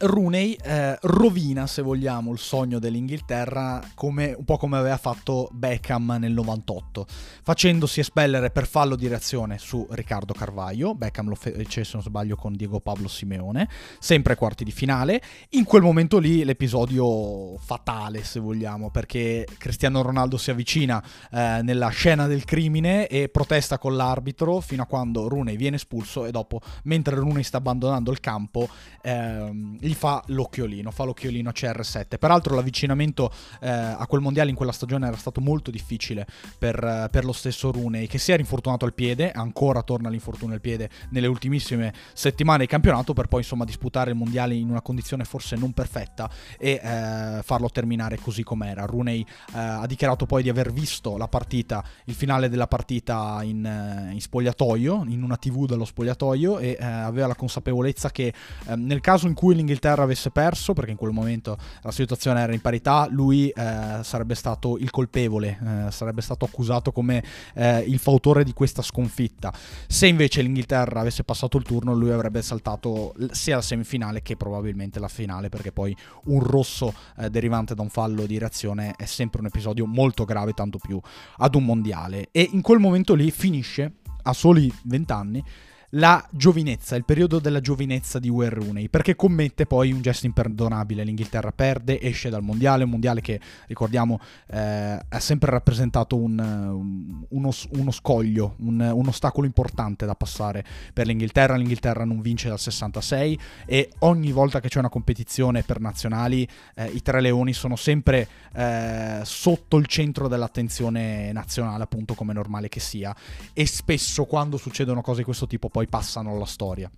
Rooney 0.00 0.56
eh, 0.62 0.96
rovina, 1.02 1.66
se 1.66 1.82
vogliamo, 1.82 2.32
il 2.32 2.38
sogno 2.38 2.78
dell'Inghilterra 2.78 3.82
come, 3.94 4.32
un 4.36 4.44
po' 4.44 4.56
come 4.56 4.76
aveva 4.76 4.96
fatto 4.96 5.48
Beckham 5.50 6.18
nel 6.20 6.32
98, 6.32 7.06
facendosi 7.42 8.00
espellere 8.00 8.50
per 8.50 8.68
fallo 8.68 8.94
di 8.94 9.08
reazione 9.08 9.58
su 9.58 9.84
Riccardo 9.90 10.34
Carvaglio. 10.34 10.94
Beckham 10.94 11.28
lo 11.28 11.34
fece, 11.34 11.82
se 11.82 11.90
non 11.94 12.02
sbaglio, 12.02 12.36
con 12.36 12.54
Diego 12.54 12.78
Pablo 12.78 13.08
Simeone, 13.08 13.68
sempre 13.98 14.34
ai 14.34 14.38
quarti 14.38 14.62
di 14.62 14.70
finale. 14.70 15.20
In 15.50 15.64
quel 15.64 15.82
momento 15.82 16.18
lì 16.18 16.44
l'episodio 16.44 17.56
fatale, 17.58 18.22
se 18.22 18.38
vogliamo, 18.38 18.90
perché 18.90 19.46
Cristiano 19.58 20.02
Ronaldo 20.02 20.36
si 20.36 20.50
avvicina 20.50 21.02
eh, 21.32 21.60
nella 21.62 21.88
scena 21.88 22.26
del 22.28 22.44
crimine 22.44 23.08
e 23.08 23.28
protesta 23.28 23.78
con 23.78 23.96
l'arbitro 23.96 24.60
fino 24.60 24.82
a 24.82 24.86
quando 24.86 25.26
Rooney 25.26 25.56
viene 25.56 25.76
espulso 25.76 26.24
e 26.24 26.30
dopo, 26.30 26.60
mentre 26.84 27.16
Rooney 27.16 27.42
sta 27.42 27.56
abbandonando 27.56 28.12
il 28.12 28.20
campo, 28.20 28.68
ehm, 29.02 29.78
gli 29.88 29.94
fa 29.94 30.22
l'occhiolino, 30.26 30.90
fa 30.90 31.04
l'occhiolino 31.04 31.48
a 31.48 31.52
CR7. 31.54 32.18
Peraltro 32.18 32.54
l'avvicinamento 32.54 33.32
eh, 33.60 33.68
a 33.68 34.06
quel 34.06 34.20
mondiale 34.20 34.50
in 34.50 34.56
quella 34.56 34.72
stagione 34.72 35.06
era 35.06 35.16
stato 35.16 35.40
molto 35.40 35.70
difficile 35.70 36.26
per, 36.58 36.82
eh, 36.82 37.08
per 37.10 37.24
lo 37.24 37.32
stesso 37.32 37.72
Rooney, 37.72 38.06
che 38.06 38.18
si 38.18 38.32
è 38.32 38.36
rinfortunato 38.36 38.84
al 38.84 38.94
piede, 38.94 39.32
ancora 39.32 39.82
torna 39.82 40.08
all'infortunio 40.08 40.54
al 40.54 40.60
piede 40.60 40.90
nelle 41.10 41.26
ultimissime 41.26 41.92
settimane 42.12 42.60
di 42.60 42.66
campionato, 42.66 43.14
per 43.14 43.26
poi 43.26 43.40
insomma 43.40 43.64
disputare 43.64 44.10
il 44.10 44.16
mondiale 44.16 44.54
in 44.54 44.68
una 44.68 44.82
condizione 44.82 45.24
forse 45.24 45.56
non 45.56 45.72
perfetta 45.72 46.30
e 46.58 46.80
eh, 46.82 47.40
farlo 47.42 47.70
terminare 47.70 48.18
così 48.18 48.42
com'era. 48.42 48.84
Rooney 48.84 49.20
eh, 49.20 49.58
ha 49.58 49.86
dichiarato 49.86 50.26
poi 50.26 50.42
di 50.42 50.50
aver 50.50 50.72
visto 50.72 51.16
la 51.16 51.28
partita, 51.28 51.82
il 52.04 52.14
finale 52.14 52.48
della 52.48 52.66
partita 52.66 53.40
in, 53.42 53.64
eh, 53.64 54.12
in 54.12 54.20
spogliatoio, 54.20 55.04
in 55.08 55.22
una 55.22 55.36
tv 55.36 55.66
dello 55.66 55.84
spogliatoio 55.84 56.58
e 56.58 56.76
aveva 56.78 57.26
la 57.26 57.34
consapevolezza 57.34 58.10
che 58.10 58.32
nel 58.76 59.00
caso 59.00 59.26
in 59.26 59.34
cui 59.34 59.54
l'Inghilterra 59.54 59.77
l'Inghilterra 59.78 60.02
avesse 60.02 60.30
perso, 60.30 60.72
perché 60.72 60.90
in 60.90 60.96
quel 60.96 61.12
momento 61.12 61.56
la 61.82 61.92
situazione 61.92 62.40
era 62.40 62.52
in 62.52 62.60
parità, 62.60 63.06
lui 63.08 63.48
eh, 63.48 63.98
sarebbe 64.02 64.34
stato 64.34 64.76
il 64.76 64.90
colpevole, 64.90 65.58
eh, 65.86 65.90
sarebbe 65.92 66.20
stato 66.20 66.44
accusato 66.44 66.90
come 66.90 67.22
eh, 67.54 67.78
il 67.80 67.98
fautore 67.98 68.42
di 68.44 68.52
questa 68.52 68.82
sconfitta. 68.82 69.52
Se 69.86 70.06
invece 70.06 70.42
l'Inghilterra 70.42 71.00
avesse 71.00 71.22
passato 71.22 71.56
il 71.56 71.64
turno, 71.64 71.94
lui 71.94 72.10
avrebbe 72.10 72.42
saltato 72.42 73.14
sia 73.30 73.56
la 73.56 73.62
semifinale 73.62 74.22
che 74.22 74.36
probabilmente 74.36 74.98
la 74.98 75.08
finale, 75.08 75.48
perché 75.48 75.70
poi 75.72 75.96
un 76.24 76.42
rosso 76.42 76.92
eh, 77.16 77.30
derivante 77.30 77.74
da 77.74 77.82
un 77.82 77.90
fallo 77.90 78.26
di 78.26 78.38
reazione 78.38 78.94
è 78.96 79.04
sempre 79.04 79.40
un 79.40 79.46
episodio 79.46 79.86
molto 79.86 80.24
grave, 80.24 80.52
tanto 80.52 80.78
più 80.78 81.00
ad 81.38 81.54
un 81.54 81.64
mondiale. 81.64 82.28
E 82.32 82.48
in 82.52 82.62
quel 82.62 82.78
momento 82.78 83.14
lì 83.14 83.30
finisce 83.30 83.94
a 84.22 84.32
soli 84.32 84.72
20 84.84 85.12
anni 85.12 85.44
la 85.92 86.26
giovinezza, 86.30 86.96
il 86.96 87.04
periodo 87.04 87.38
della 87.38 87.60
giovinezza 87.60 88.18
di 88.18 88.28
Wayne 88.28 88.54
Rooney, 88.54 88.88
perché 88.88 89.16
commette 89.16 89.64
poi 89.64 89.92
un 89.92 90.02
gesto 90.02 90.26
imperdonabile. 90.26 91.02
L'Inghilterra 91.02 91.52
perde, 91.52 92.00
esce 92.00 92.28
dal 92.28 92.42
mondiale, 92.42 92.84
un 92.84 92.90
mondiale 92.90 93.20
che 93.20 93.40
ricordiamo 93.66 94.20
eh, 94.48 95.00
ha 95.08 95.20
sempre 95.20 95.50
rappresentato 95.50 96.16
un, 96.16 97.24
uno, 97.28 97.50
uno, 97.70 97.90
scoglio, 97.90 98.56
un, 98.58 98.80
un, 98.80 99.08
ostacolo 99.08 99.46
importante 99.46 100.04
da 100.04 100.14
passare 100.14 100.64
per 100.92 101.06
l'Inghilterra. 101.06 101.56
L'Inghilterra 101.56 102.04
non 102.04 102.20
vince 102.20 102.48
dal 102.48 102.58
66 102.58 103.38
e 103.64 103.90
ogni 104.00 104.32
volta 104.32 104.60
che 104.60 104.68
c'è 104.68 104.78
una 104.78 104.90
competizione 104.90 105.62
per 105.62 105.80
nazionali 105.80 106.46
eh, 106.74 106.86
i 106.86 107.02
Tre 107.02 107.20
Leoni 107.20 107.52
sono 107.52 107.76
sempre 107.76 108.28
eh, 108.54 109.20
sotto 109.24 109.76
il 109.78 109.86
centro 109.86 110.28
dell'attenzione 110.28 111.32
nazionale, 111.32 111.84
appunto 111.84 112.14
come 112.14 112.32
normale 112.32 112.68
che 112.68 112.80
sia. 112.80 113.14
E 113.52 113.66
spesso 113.66 114.24
quando 114.24 114.56
succedono 114.58 115.00
cose 115.00 115.18
di 115.18 115.24
questo 115.24 115.46
tipo 115.46 115.68
poi 115.78 115.86
passano 115.86 116.32
alla 116.32 116.44
storia. 116.44 116.90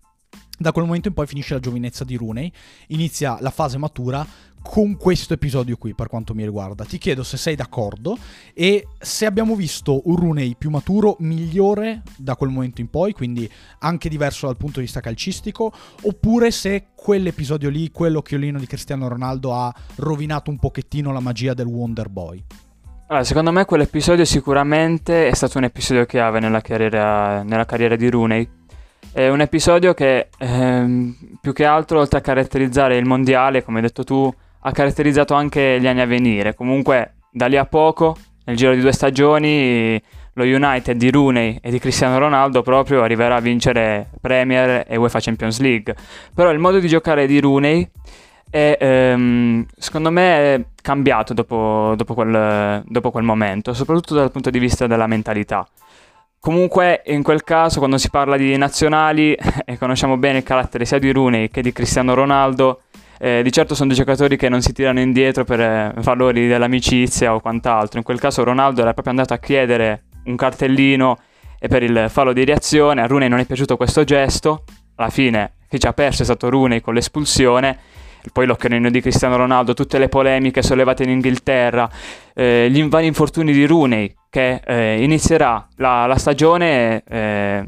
Da 0.59 0.73
quel 0.73 0.85
momento 0.85 1.09
in 1.09 1.15
poi 1.15 1.27
finisce 1.27 1.55
la 1.55 1.61
giovinezza 1.61 2.05
di 2.05 2.17
Rooney, 2.17 2.51
inizia 2.89 3.37
la 3.41 3.51
fase 3.51 3.77
matura 3.79 4.27
con 4.63 4.97
questo 4.97 5.33
episodio 5.33 5.77
qui 5.77 5.95
per 5.95 6.09
quanto 6.09 6.35
mi 6.35 6.45
riguarda. 6.45 6.85
Ti 6.85 6.99
chiedo 6.99 7.23
se 7.23 7.37
sei 7.37 7.57
d'accordo 7.57 8.17
e 8.55 8.87
se 8.99 9.27
abbiamo 9.27 9.55
visto 9.55 10.03
un 10.05 10.17
Rooney 10.17 10.55
più 10.57 10.71
maturo, 10.71 11.17
migliore 11.21 12.03
da 12.17 12.37
quel 12.37 12.51
momento 12.51 12.81
in 12.81 12.89
poi, 12.89 13.13
quindi 13.13 13.51
anche 13.81 14.09
diverso 14.09 14.47
dal 14.47 14.57
punto 14.57 14.79
di 14.79 14.85
vista 14.85 15.01
calcistico, 15.01 15.73
oppure 16.03 16.51
se 16.51 16.89
quell'episodio 16.95 17.69
lì, 17.69 17.91
quell'occhiolino 17.91 18.59
di 18.59 18.67
Cristiano 18.67 19.09
Ronaldo 19.09 19.55
ha 19.55 19.75
rovinato 19.97 20.51
un 20.51 20.59
pochettino 20.59 21.13
la 21.13 21.21
magia 21.21 21.55
del 21.55 21.67
Wonder 21.67 22.09
Boy. 22.09 22.45
Allora, 23.09 23.25
secondo 23.25 23.51
me 23.51 23.65
quell'episodio 23.65 24.25
sicuramente 24.25 25.27
è 25.27 25.35
stato 25.35 25.59
un 25.59 25.65
episodio 25.65 26.07
chiave 26.07 26.39
nella 26.39 26.61
carriera, 26.61 27.43
nella 27.43 27.65
carriera 27.65 27.97
di 27.97 28.09
Rooney. 28.09 28.59
È 29.13 29.29
un 29.29 29.41
episodio 29.41 29.93
che 29.93 30.29
ehm, 30.39 31.17
più 31.41 31.53
che 31.53 31.65
altro, 31.65 31.99
oltre 31.99 32.21
a 32.21 32.23
caratterizzare 32.23 32.97
il 32.97 33.05
mondiale, 33.05 33.65
come 33.65 33.79
hai 33.79 33.83
detto 33.83 34.05
tu, 34.05 34.33
ha 34.61 34.71
caratterizzato 34.71 35.35
anche 35.35 35.79
gli 35.81 35.87
anni 35.89 36.01
a 36.01 36.07
venire. 36.07 36.55
Comunque, 36.55 37.15
da 37.29 37.47
lì 37.47 37.57
a 37.57 37.67
poco, 37.67 38.17
nel 38.45 38.57
giro 38.57 38.73
di 38.73 38.81
due 38.81 38.93
stagioni, 38.93 40.01
lo 40.35 40.45
United 40.45 40.97
di 40.97 41.11
Rooney 41.11 41.59
e 41.61 41.71
di 41.71 41.81
Cristiano 41.81 42.19
Ronaldo 42.19 42.63
proprio 42.63 43.03
arriverà 43.03 43.35
a 43.35 43.41
vincere 43.41 44.11
Premier 44.21 44.85
e 44.87 44.97
UEFA 44.97 45.19
Champions 45.19 45.59
League. 45.59 45.97
Però 46.33 46.53
il 46.53 46.61
modo 46.61 46.79
di 46.79 46.87
giocare 46.87 47.27
di 47.27 47.41
Rooney 47.41 47.91
è, 48.49 48.77
ehm, 48.79 49.67
secondo 49.77 50.13
me 50.13 50.67
cambiato 50.81 51.35
dopo, 51.35 51.95
dopo, 51.97 52.15
quel, 52.15 52.85
dopo 52.87 53.11
quel 53.11 53.25
momento, 53.25 53.75
soprattutto 53.75 54.15
dal 54.15 54.31
punto 54.31 54.51
di 54.51 54.61
vista 54.61 54.87
della 54.87 55.09
mentalità. 55.09 55.67
Comunque, 56.41 57.03
in 57.07 57.23
quel 57.23 57.45
caso, 57.45 57.81
quando 57.81 57.99
si 57.99 58.09
parla 58.09 58.39
di 58.39 58.57
nazionali, 58.57 59.35
e 59.67 59.77
conosciamo 59.77 60.17
bene 60.17 60.39
il 60.39 60.45
carattere 60.45 60.87
sia 60.87 60.99
di 60.99 61.13
Rooney 61.13 61.51
che 61.51 61.61
di 61.61 61.71
Cristiano 61.71 62.15
Ronaldo, 62.15 62.85
eh, 63.19 63.43
di 63.43 63.53
certo 63.53 63.75
sono 63.75 63.89
dei 63.89 63.99
giocatori 63.99 64.39
che 64.39 64.49
non 64.49 64.63
si 64.63 64.73
tirano 64.73 65.01
indietro 65.01 65.45
per 65.45 65.61
eh, 65.61 65.93
valori 65.97 66.49
dell'amicizia 66.49 67.35
o 67.35 67.41
quant'altro. 67.41 67.99
In 67.99 68.05
quel 68.05 68.19
caso 68.19 68.43
Ronaldo 68.43 68.81
era 68.81 68.95
proprio 68.95 69.13
andato 69.13 69.35
a 69.35 69.39
chiedere 69.39 70.05
un 70.25 70.37
cartellino 70.37 71.19
e 71.59 71.69
per 71.69 71.83
il 71.83 72.07
fallo 72.09 72.33
di 72.33 72.43
reazione 72.47 73.03
a 73.03 73.07
Rooney 73.07 73.29
non 73.29 73.41
è 73.41 73.45
piaciuto 73.45 73.77
questo 73.77 74.05
gesto. 74.05 74.65
Alla 74.95 75.11
fine 75.11 75.57
chi 75.69 75.79
ci 75.79 75.87
ha 75.87 75.93
perso 75.93 76.23
è 76.23 76.25
stato 76.25 76.49
Rooney 76.49 76.81
con 76.81 76.95
l'espulsione 76.95 77.79
poi 78.33 78.47
l'occhiolino 78.47 78.91
di 78.91 79.01
Cristiano 79.01 79.37
Ronaldo, 79.37 79.73
tutte 79.73 79.99
le 79.99 80.09
polemiche 80.09 80.63
sollevate 80.63 81.05
in 81.05 81.11
Inghilterra, 81.11 81.89
eh, 82.35 82.69
gli 82.71 82.83
vari 82.85 83.07
infortuni 83.07 83.53
di 83.53 83.65
Rooney 83.65 84.15
che 84.31 84.63
eh, 84.65 85.03
inizierà 85.03 85.67
la, 85.77 86.07
la 86.07 86.17
stagione 86.17 87.03
eh, 87.07 87.67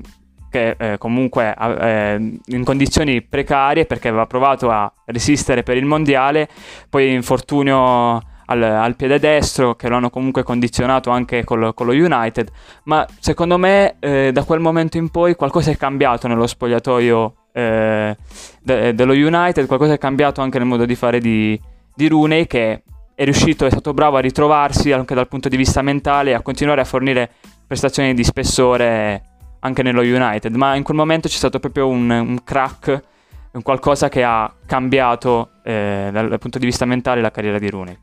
che 0.49 0.77
eh, 0.79 0.99
comunque 0.99 1.55
eh, 1.59 2.39
in 2.45 2.65
condizioni 2.65 3.23
precarie 3.23 3.87
perché 3.87 4.09
aveva 4.09 4.27
provato 4.27 4.71
a 4.71 4.91
resistere 5.07 5.63
per 5.63 5.77
il 5.77 5.87
mondiale, 5.87 6.49
poi 6.89 7.13
infortunio 7.13 8.23
al, 8.47 8.63
al 8.63 8.97
piede 8.97 9.19
destro 9.19 9.75
che 9.75 9.89
lo 9.89 9.97
hanno 9.97 10.11
comunque 10.11 10.43
condizionato 10.43 11.11
anche 11.11 11.43
con 11.43 11.59
lo 11.59 11.75
United, 11.77 12.51
ma 12.85 13.07
secondo 13.19 13.57
me 13.57 13.97
eh, 13.99 14.31
da 14.33 14.45
quel 14.45 14.61
momento 14.61 14.99
in 14.99 15.09
poi 15.09 15.35
qualcosa 15.35 15.71
è 15.71 15.77
cambiato 15.77 16.29
nello 16.29 16.47
spogliatoio 16.47 17.35
eh, 17.53 18.17
de- 18.61 18.95
dello 18.95 19.13
United, 19.13 19.67
qualcosa 19.67 19.95
è 19.95 19.99
cambiato 19.99 20.43
anche 20.43 20.59
nel 20.59 20.67
modo 20.67 20.85
di 20.85 20.95
fare 20.95 21.19
di, 21.19 21.59
di 21.95 22.09
Rooney 22.09 22.47
che 22.47 22.83
è 23.15 23.25
riuscito, 23.25 23.67
è 23.67 23.71
stato 23.71 23.93
bravo 23.93 24.17
a 24.17 24.21
ritrovarsi 24.21 24.93
anche 24.93 25.15
dal 25.15 25.29
punto 25.29 25.49
di 25.49 25.57
vista 25.57 25.83
mentale 25.83 26.31
e 26.31 26.35
a 26.35 26.43
continuare 26.43 26.81
a 26.81 26.85
fornire 26.85 27.31
prestazioni 27.67 28.15
di 28.15 28.25
spessore 28.25 29.23
anche 29.61 29.83
nello 29.83 30.01
United, 30.01 30.55
ma 30.57 30.75
in 30.75 30.83
quel 30.83 30.97
momento 30.97 31.29
c'è 31.29 31.37
stato 31.37 31.61
proprio 31.61 31.89
un, 31.89 32.11
un 32.11 32.43
crack, 32.43 33.03
un 33.53 33.63
qualcosa 33.63 34.09
che 34.09 34.25
ha 34.25 34.53
cambiato 34.67 35.51
eh, 35.63 36.09
dal 36.13 36.39
punto 36.39 36.59
di 36.59 36.67
vista 36.67 36.85
mentale 36.85 37.21
la 37.21 37.31
carriera 37.31 37.59
di 37.59 37.71
Rooney. 37.71 37.99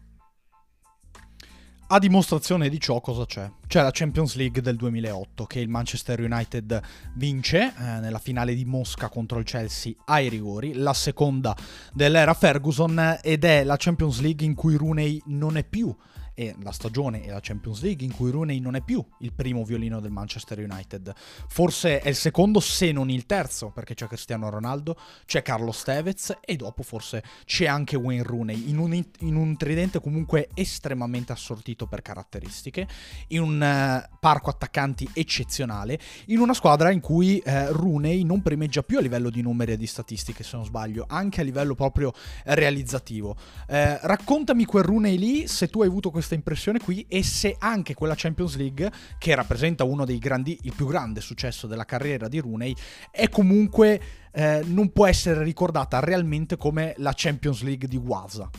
A 1.91 1.98
dimostrazione 1.98 2.69
di 2.69 2.79
ciò 2.79 3.01
cosa 3.01 3.25
c'è? 3.25 3.50
C'è 3.65 3.81
la 3.81 3.89
Champions 3.91 4.36
League 4.36 4.62
del 4.62 4.75
2008 4.75 5.46
che 5.46 5.60
il 5.60 5.69
Manchester 5.69 6.19
United 6.19 6.79
vince 7.15 7.74
eh, 7.75 8.00
nella 8.00 8.19
finale 8.19 8.53
di 8.53 8.63
Mosca 8.63 9.10
contro 9.10 9.39
il 9.39 9.46
Chelsea 9.46 9.93
ai 10.05 10.29
rigori, 10.29 10.75
la 10.75 10.93
seconda 10.93 11.58
dell'era 11.91 12.36
Ferguson 12.36 13.17
ed 13.24 13.43
è 13.43 13.63
la 13.63 13.75
Champions 13.75 14.22
League 14.22 14.46
in 14.46 14.53
cui 14.53 14.75
Rooney 14.75 15.19
non 15.25 15.58
è 15.58 15.63
più 15.63 15.91
e 16.39 16.55
la 16.62 16.72
stagione 16.72 17.25
e 17.25 17.31
la 17.31 17.41
Champions 17.41 17.81
League 17.81 18.05
in 18.05 18.15
cui 18.15 18.31
Rooney 18.31 18.60
non 18.60 18.75
è 18.75 18.81
più 18.81 19.05
il 19.19 19.34
primo 19.34 19.65
violino 19.65 20.00
del 20.00 20.12
Manchester 20.12 20.60
United. 20.60 21.13
Forse 21.50 22.00
è 22.00 22.08
il 22.08 22.15
secondo, 22.15 22.62
se 22.62 22.93
non 22.93 23.10
il 23.10 23.25
terzo, 23.25 23.72
perché 23.72 23.93
c'è 23.93 24.08
Cristiano 24.08 24.50
Ronaldo, 24.50 24.96
c'è 25.25 25.41
Carlos 25.41 25.84
Tevez 25.84 26.38
e 26.39 26.55
dopo 26.55 26.81
forse 26.81 27.22
c'è 27.43 27.65
anche 27.65 27.98
Wayne 27.98 28.24
Rooney, 28.24 28.69
in 28.69 28.77
un, 28.77 28.93
in 28.93 29.36
un 29.36 29.58
tridente 29.58 30.00
comunque 30.00 30.48
estremamente 30.53 31.34
assortito 31.34 31.88
per 31.88 32.01
caratteristiche, 32.01 32.88
in 33.27 33.41
un 33.41 33.55
uh, 33.55 34.17
parco 34.17 34.50
attaccanti 34.50 35.10
eccezionale, 35.13 36.00
in 36.27 36.39
una 36.39 36.53
squadra 36.53 36.89
in 36.89 37.01
cui 37.01 37.43
uh, 37.43 37.51
Rooney 37.74 38.24
non 38.24 38.41
primeggia 38.41 38.81
più 38.81 38.98
a 38.98 39.01
livello 39.01 39.29
di 39.29 39.41
numeri 39.41 39.74
e 39.74 39.77
di 39.77 39.88
statistiche, 39.88 40.43
se 40.43 40.55
non 40.55 40.63
sbaglio, 40.63 41.03
anche 41.05 41.41
a 41.41 41.43
livello 41.43 41.75
proprio 41.75 42.13
realizzativo. 42.46 43.31
Uh, 43.67 43.98
raccontami 44.03 44.63
quel 44.63 44.86
Rooney 44.86 45.17
lì, 45.17 45.46
se 45.46 45.67
tu 45.67 45.81
hai 45.81 45.88
avuto 45.89 46.10
questa 46.10 46.27
questa 46.30 46.36
impressione 46.36 46.80
qui 46.80 47.06
e 47.08 47.24
se 47.24 47.56
anche 47.58 47.94
quella 47.96 48.14
Champions 48.16 48.56
League, 48.56 48.92
che 49.18 49.34
rappresenta 49.34 49.84
uno 49.84 50.06
dei 50.06 50.20
grandi, 50.20 50.60
il 50.64 50.74
più 50.76 50.86
grande 50.86 51.22
successo 51.22 51.66
della 51.66 51.86
carriera 51.86 52.28
di 52.28 52.40
Rooney, 52.40 52.76
è 53.10 53.30
comunque, 53.30 54.00
eh, 54.32 54.62
non 54.66 54.92
può 54.92 55.08
essere 55.08 55.44
ricordata 55.44 56.00
realmente 56.00 56.58
come 56.58 56.94
la 56.98 57.14
Champions 57.16 57.64
League 57.64 57.88
di 57.88 57.98
Waza. 57.98 58.50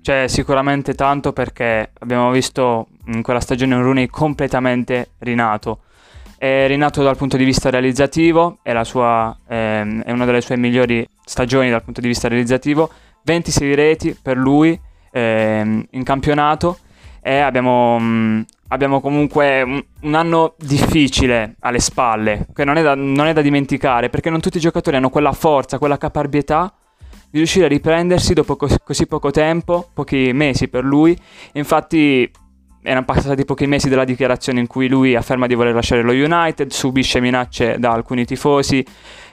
C'è 0.00 0.26
sicuramente 0.26 0.94
tanto 0.94 1.32
perché 1.32 1.92
abbiamo 1.98 2.30
visto 2.30 2.88
in 3.06 3.22
quella 3.22 3.40
stagione 3.40 3.74
un 3.74 3.82
Rooney 3.82 4.06
completamente 4.08 5.10
rinato. 5.18 5.82
È 6.36 6.66
rinato 6.66 7.02
dal 7.02 7.16
punto 7.16 7.36
di 7.36 7.44
vista 7.44 7.68
realizzativo, 7.68 8.58
è, 8.62 8.82
sua, 8.84 9.36
eh, 9.46 10.02
è 10.04 10.10
una 10.10 10.24
delle 10.24 10.40
sue 10.40 10.56
migliori 10.56 11.06
stagioni 11.24 11.68
dal 11.68 11.82
punto 11.82 12.00
di 12.00 12.08
vista 12.08 12.28
realizzativo. 12.28 12.90
26 13.24 13.74
reti 13.74 14.18
per 14.20 14.36
lui, 14.38 14.80
eh, 15.10 15.86
in 15.90 16.02
campionato 16.04 16.78
e 17.20 17.38
abbiamo, 17.38 17.98
mh, 17.98 18.04
mm, 18.04 18.40
abbiamo 18.68 19.00
comunque 19.00 19.62
un, 19.62 19.84
un, 20.00 20.14
anno 20.14 20.54
difficile 20.58 21.56
alle 21.60 21.80
spalle, 21.80 22.46
che 22.54 22.64
non 22.64 22.76
è, 22.76 22.82
da, 22.82 22.94
non 22.94 23.26
è 23.26 23.32
da 23.32 23.42
dimenticare, 23.42 24.08
perché 24.08 24.30
non 24.30 24.40
tutti 24.40 24.56
i 24.56 24.60
giocatori 24.60 24.96
hanno 24.96 25.10
quella 25.10 25.32
forza, 25.32 25.78
quella 25.78 25.98
caparbietà 25.98 26.72
di 27.30 27.38
riuscire 27.38 27.66
a 27.66 27.68
riprendersi 27.68 28.32
dopo 28.32 28.56
cos- 28.56 28.78
così 28.82 29.06
poco 29.06 29.30
tempo, 29.30 29.90
pochi 29.92 30.30
mesi 30.32 30.68
per 30.68 30.84
lui. 30.84 31.18
Infatti 31.52 32.30
erano 32.82 33.04
passati 33.04 33.44
pochi 33.44 33.66
mesi 33.66 33.90
dalla 33.90 34.04
dichiarazione 34.04 34.60
in 34.60 34.66
cui 34.66 34.88
lui 34.88 35.14
afferma 35.14 35.46
di 35.46 35.54
voler 35.54 35.74
lasciare 35.74 36.00
lo 36.00 36.12
United, 36.12 36.70
subisce 36.70 37.20
minacce 37.20 37.78
da 37.78 37.92
alcuni 37.92 38.24
tifosi 38.24 38.84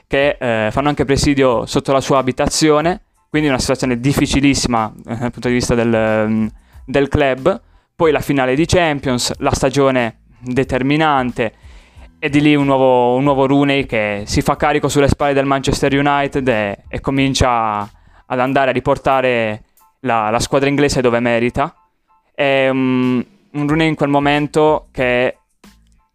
che 0.06 0.36
eh, 0.38 0.70
fanno 0.70 0.88
anche 0.88 1.04
presidio 1.04 1.64
sotto 1.64 1.92
la 1.92 2.00
sua 2.00 2.18
abitazione 2.18 3.05
quindi 3.28 3.48
una 3.48 3.58
situazione 3.58 3.98
difficilissima 4.00 4.92
eh, 5.06 5.16
dal 5.16 5.30
punto 5.30 5.48
di 5.48 5.54
vista 5.54 5.74
del, 5.74 6.26
mm, 6.28 6.46
del 6.84 7.08
club. 7.08 7.60
Poi 7.94 8.12
la 8.12 8.20
finale 8.20 8.54
di 8.54 8.66
Champions, 8.66 9.32
la 9.38 9.52
stagione 9.52 10.20
determinante 10.40 11.54
e 12.18 12.28
di 12.28 12.40
lì 12.40 12.54
un 12.54 12.66
nuovo, 12.66 13.14
un 13.14 13.22
nuovo 13.22 13.46
Rooney 13.46 13.86
che 13.86 14.24
si 14.26 14.42
fa 14.42 14.56
carico 14.56 14.88
sulle 14.88 15.08
spalle 15.08 15.32
del 15.34 15.46
Manchester 15.46 15.92
United 15.92 16.48
e, 16.48 16.84
e 16.88 17.00
comincia 17.00 17.88
ad 18.26 18.40
andare 18.40 18.70
a 18.70 18.72
riportare 18.72 19.64
la, 20.00 20.30
la 20.30 20.40
squadra 20.40 20.68
inglese 20.68 21.00
dove 21.00 21.20
merita. 21.20 21.74
È 22.34 22.68
um, 22.68 23.24
un 23.52 23.68
Rooney 23.68 23.88
in 23.88 23.94
quel 23.94 24.08
momento 24.08 24.88
che 24.92 25.38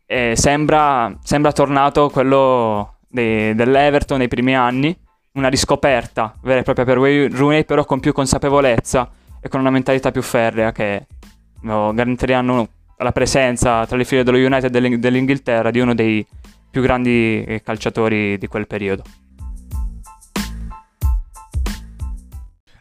eh, 0.06 0.34
sembra, 0.36 1.18
sembra 1.24 1.52
tornato 1.52 2.10
quello 2.10 2.98
dei, 3.08 3.56
dell'Everton 3.56 4.18
nei 4.18 4.28
primi 4.28 4.56
anni 4.56 4.96
una 5.34 5.48
riscoperta 5.48 6.36
vera 6.42 6.60
e 6.60 6.64
propria 6.64 6.86
per 6.86 6.98
Wayne 6.98 7.36
Rooney, 7.36 7.66
però 7.66 7.86
con 7.86 8.00
più 8.00 8.12
consapevolezza 8.12 9.10
e 9.40 9.50
con 9.50 9.60
una 9.60 9.70
mentalità 9.70 10.12
più 10.12 10.22
ferrea 10.22 10.72
che 10.72 11.08
no, 11.62 11.94
garantiranno 11.94 12.68
la 12.98 13.12
presenza 13.12 13.86
tra 13.86 13.98
le 13.98 14.06
file 14.06 14.24
dello 14.24 14.38
United 14.38 14.76
e 14.76 14.98
dell'Inghilterra 14.98 15.72
di 15.72 15.80
uno 15.80 15.96
dei 15.96 16.26
più 16.70 16.82
grandi 16.82 17.44
eh, 17.44 17.62
calciatori 17.64 18.38
di 18.38 18.48
quel 18.48 18.68
periodo. 18.68 19.04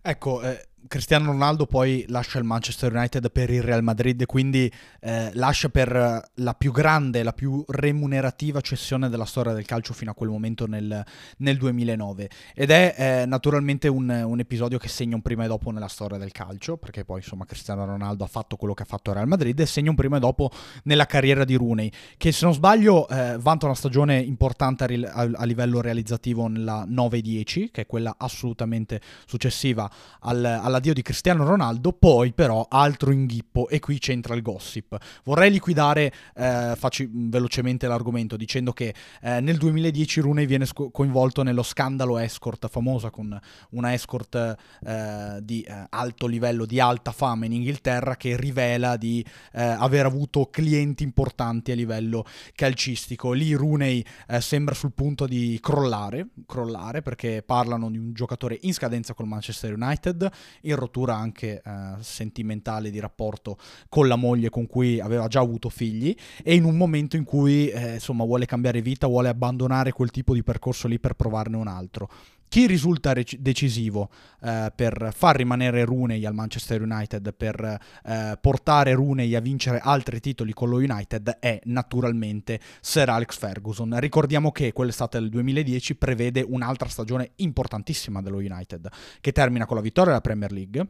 Ecco, 0.02 0.42
eh, 0.42 0.69
Cristiano 0.90 1.30
Ronaldo 1.30 1.66
poi 1.66 2.04
lascia 2.08 2.40
il 2.40 2.44
Manchester 2.44 2.92
United 2.92 3.30
per 3.30 3.48
il 3.48 3.62
Real 3.62 3.80
Madrid, 3.80 4.26
quindi 4.26 4.68
eh, 4.98 5.30
lascia 5.34 5.68
per 5.68 6.20
la 6.34 6.54
più 6.54 6.72
grande, 6.72 7.22
la 7.22 7.32
più 7.32 7.62
remunerativa 7.68 8.60
cessione 8.60 9.08
della 9.08 9.24
storia 9.24 9.52
del 9.52 9.64
calcio 9.64 9.92
fino 9.94 10.10
a 10.10 10.14
quel 10.14 10.30
momento 10.30 10.66
nel, 10.66 11.04
nel 11.36 11.56
2009. 11.58 12.30
Ed 12.56 12.70
è 12.72 12.94
eh, 12.98 13.24
naturalmente 13.24 13.86
un, 13.86 14.08
un, 14.08 14.40
episodio 14.40 14.78
che 14.78 14.88
segna 14.88 15.14
un 15.14 15.22
prima 15.22 15.44
e 15.44 15.46
dopo 15.46 15.70
nella 15.70 15.86
storia 15.86 16.18
del 16.18 16.32
calcio, 16.32 16.76
perché 16.76 17.04
poi 17.04 17.18
insomma 17.18 17.44
Cristiano 17.44 17.84
Ronaldo 17.84 18.24
ha 18.24 18.26
fatto 18.28 18.56
quello 18.56 18.74
che 18.74 18.82
ha 18.82 18.86
fatto 18.86 19.10
il 19.10 19.16
Real 19.16 19.28
Madrid 19.28 19.60
e 19.60 19.66
segna 19.66 19.90
un 19.90 19.96
prima 19.96 20.16
e 20.16 20.18
dopo 20.20 20.50
nella 20.82 21.06
carriera 21.06 21.44
di 21.44 21.54
Rooney, 21.54 21.88
che 22.16 22.32
se 22.32 22.44
non 22.44 22.52
sbaglio 22.52 23.06
eh, 23.06 23.36
vanta 23.38 23.66
una 23.66 23.76
stagione 23.76 24.18
importante 24.18 24.82
a, 24.82 25.12
a, 25.12 25.30
a 25.34 25.44
livello 25.44 25.80
realizzativo 25.80 26.48
nella 26.48 26.84
9-10, 26.84 27.70
che 27.70 27.82
è 27.82 27.86
quella 27.86 28.16
assolutamente 28.18 29.00
successiva 29.24 29.88
al, 30.22 30.44
alla 30.44 30.78
all'addio 30.80 30.94
di 30.94 31.02
Cristiano 31.02 31.44
Ronaldo, 31.44 31.92
poi 31.92 32.32
però 32.32 32.66
altro 32.68 33.12
inghippo 33.12 33.68
e 33.68 33.78
qui 33.78 33.98
c'entra 33.98 34.34
il 34.34 34.42
gossip. 34.42 34.96
Vorrei 35.24 35.50
liquidare, 35.50 36.12
eh, 36.34 36.72
faccio 36.76 37.04
velocemente 37.08 37.86
l'argomento 37.86 38.36
dicendo 38.36 38.72
che 38.72 38.94
eh, 39.20 39.40
nel 39.40 39.58
2010 39.58 40.20
Rooney 40.20 40.46
viene 40.46 40.64
sco- 40.64 40.90
coinvolto 40.90 41.42
nello 41.42 41.62
scandalo 41.62 42.18
escort 42.18 42.68
famosa 42.68 43.10
con 43.10 43.38
una 43.70 43.92
escort 43.92 44.56
eh, 44.86 45.38
di 45.42 45.60
eh, 45.62 45.86
alto 45.90 46.26
livello, 46.26 46.64
di 46.64 46.80
alta 46.80 47.12
fama 47.12 47.44
in 47.44 47.52
Inghilterra 47.52 48.16
che 48.16 48.36
rivela 48.36 48.96
di 48.96 49.24
eh, 49.52 49.62
aver 49.62 50.06
avuto 50.06 50.48
clienti 50.50 51.02
importanti 51.02 51.72
a 51.72 51.74
livello 51.74 52.24
calcistico. 52.54 53.32
Lì 53.32 53.52
Rooney 53.52 54.02
eh, 54.28 54.40
sembra 54.40 54.74
sul 54.74 54.92
punto 54.92 55.26
di 55.26 55.58
crollare, 55.60 56.28
crollare 56.46 57.02
perché 57.02 57.42
parlano 57.44 57.90
di 57.90 57.98
un 57.98 58.12
giocatore 58.14 58.58
in 58.62 58.72
scadenza 58.72 59.12
col 59.12 59.26
Manchester 59.26 59.74
United, 59.74 60.30
in 60.70 60.78
rottura 60.78 61.16
anche 61.16 61.62
eh, 61.64 61.94
sentimentale 62.00 62.90
di 62.90 63.00
rapporto 63.00 63.58
con 63.88 64.08
la 64.08 64.16
moglie 64.16 64.50
con 64.50 64.66
cui 64.66 65.00
aveva 65.00 65.28
già 65.28 65.40
avuto 65.40 65.68
figli 65.68 66.14
e 66.42 66.54
in 66.54 66.64
un 66.64 66.76
momento 66.76 67.16
in 67.16 67.24
cui 67.24 67.68
eh, 67.68 67.94
insomma 67.94 68.24
vuole 68.24 68.46
cambiare 68.46 68.80
vita, 68.82 69.06
vuole 69.06 69.28
abbandonare 69.28 69.92
quel 69.92 70.10
tipo 70.10 70.34
di 70.34 70.42
percorso 70.42 70.88
lì 70.88 70.98
per 70.98 71.14
provarne 71.14 71.56
un 71.56 71.68
altro. 71.68 72.08
Chi 72.50 72.66
risulta 72.66 73.12
rec- 73.12 73.36
decisivo 73.36 74.10
eh, 74.42 74.72
per 74.74 75.12
far 75.14 75.36
rimanere 75.36 75.84
Rooney 75.84 76.26
al 76.26 76.34
Manchester 76.34 76.82
United, 76.82 77.32
per 77.32 77.78
eh, 78.04 78.36
portare 78.40 78.92
Rooney 78.92 79.36
a 79.36 79.40
vincere 79.40 79.78
altri 79.78 80.18
titoli 80.18 80.52
con 80.52 80.68
lo 80.68 80.78
United 80.78 81.36
è 81.38 81.60
naturalmente 81.66 82.58
Sir 82.80 83.08
Alex 83.08 83.38
Ferguson. 83.38 83.96
Ricordiamo 84.00 84.50
che 84.50 84.72
quell'estate 84.72 85.20
del 85.20 85.28
2010 85.28 85.94
prevede 85.94 86.44
un'altra 86.44 86.88
stagione 86.88 87.30
importantissima 87.36 88.20
dello 88.20 88.38
United, 88.38 88.88
che 89.20 89.30
termina 89.30 89.64
con 89.64 89.76
la 89.76 89.82
vittoria 89.82 90.10
della 90.10 90.20
Premier 90.20 90.50
League 90.50 90.88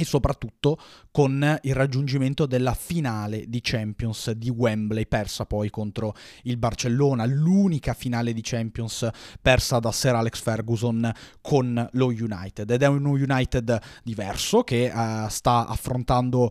e 0.00 0.04
soprattutto 0.04 0.78
con 1.10 1.58
il 1.62 1.74
raggiungimento 1.74 2.46
della 2.46 2.72
finale 2.72 3.44
di 3.48 3.60
Champions 3.62 4.30
di 4.30 4.48
Wembley, 4.48 5.06
persa 5.06 5.44
poi 5.44 5.68
contro 5.68 6.14
il 6.44 6.56
Barcellona, 6.56 7.26
l'unica 7.26 7.92
finale 7.92 8.32
di 8.32 8.40
Champions 8.42 9.06
persa 9.42 9.78
da 9.78 9.92
Sir 9.92 10.14
Alex 10.14 10.40
Ferguson 10.40 11.12
con 11.42 11.86
lo 11.92 12.06
United. 12.06 12.70
Ed 12.70 12.82
è 12.82 12.86
uno 12.86 13.10
United 13.10 13.78
diverso 14.02 14.62
che 14.62 14.90
uh, 14.90 15.28
sta 15.28 15.66
affrontando 15.66 16.44
uh, 16.44 16.50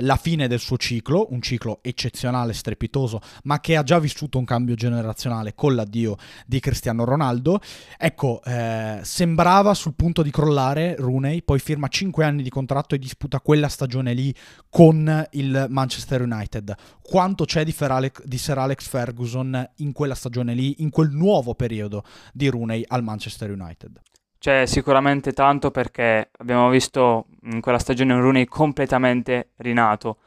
la 0.00 0.18
fine 0.20 0.46
del 0.46 0.60
suo 0.60 0.76
ciclo, 0.76 1.28
un 1.30 1.40
ciclo 1.40 1.78
eccezionale, 1.80 2.52
strepitoso, 2.52 3.20
ma 3.44 3.58
che 3.60 3.76
ha 3.76 3.82
già 3.82 3.98
vissuto 3.98 4.36
un 4.36 4.44
cambio 4.44 4.74
generazionale 4.74 5.54
con 5.54 5.74
l'addio 5.74 6.16
di 6.44 6.60
Cristiano 6.60 7.04
Ronaldo. 7.04 7.58
Ecco, 7.96 8.42
uh, 8.44 8.98
sembrava 9.00 9.72
sul 9.72 9.94
punto 9.94 10.20
di 10.20 10.30
crollare 10.30 10.94
Rooney, 10.98 11.40
poi 11.40 11.58
firma 11.58 11.88
5 11.88 12.22
anni 12.22 12.42
di 12.42 12.50
contratto 12.50 12.64
e 12.94 12.98
disputa 12.98 13.40
quella 13.40 13.68
stagione 13.68 14.12
lì 14.12 14.34
con 14.68 15.26
il 15.32 15.66
Manchester 15.68 16.22
United. 16.22 16.74
Quanto 17.02 17.44
c'è 17.44 17.64
di, 17.64 17.74
Alex, 17.78 18.22
di 18.24 18.38
Sir 18.38 18.58
Alex 18.58 18.88
Ferguson 18.88 19.70
in 19.76 19.92
quella 19.92 20.14
stagione 20.14 20.54
lì, 20.54 20.82
in 20.82 20.90
quel 20.90 21.10
nuovo 21.10 21.54
periodo 21.54 22.04
di 22.32 22.48
Rooney 22.48 22.84
al 22.86 23.02
Manchester 23.02 23.50
United? 23.50 24.00
C'è 24.38 24.66
sicuramente 24.66 25.32
tanto 25.32 25.70
perché 25.70 26.30
abbiamo 26.38 26.68
visto 26.68 27.26
in 27.50 27.60
quella 27.60 27.78
stagione 27.78 28.12
un 28.12 28.20
Rooney 28.20 28.44
completamente 28.44 29.50
rinato. 29.56 30.18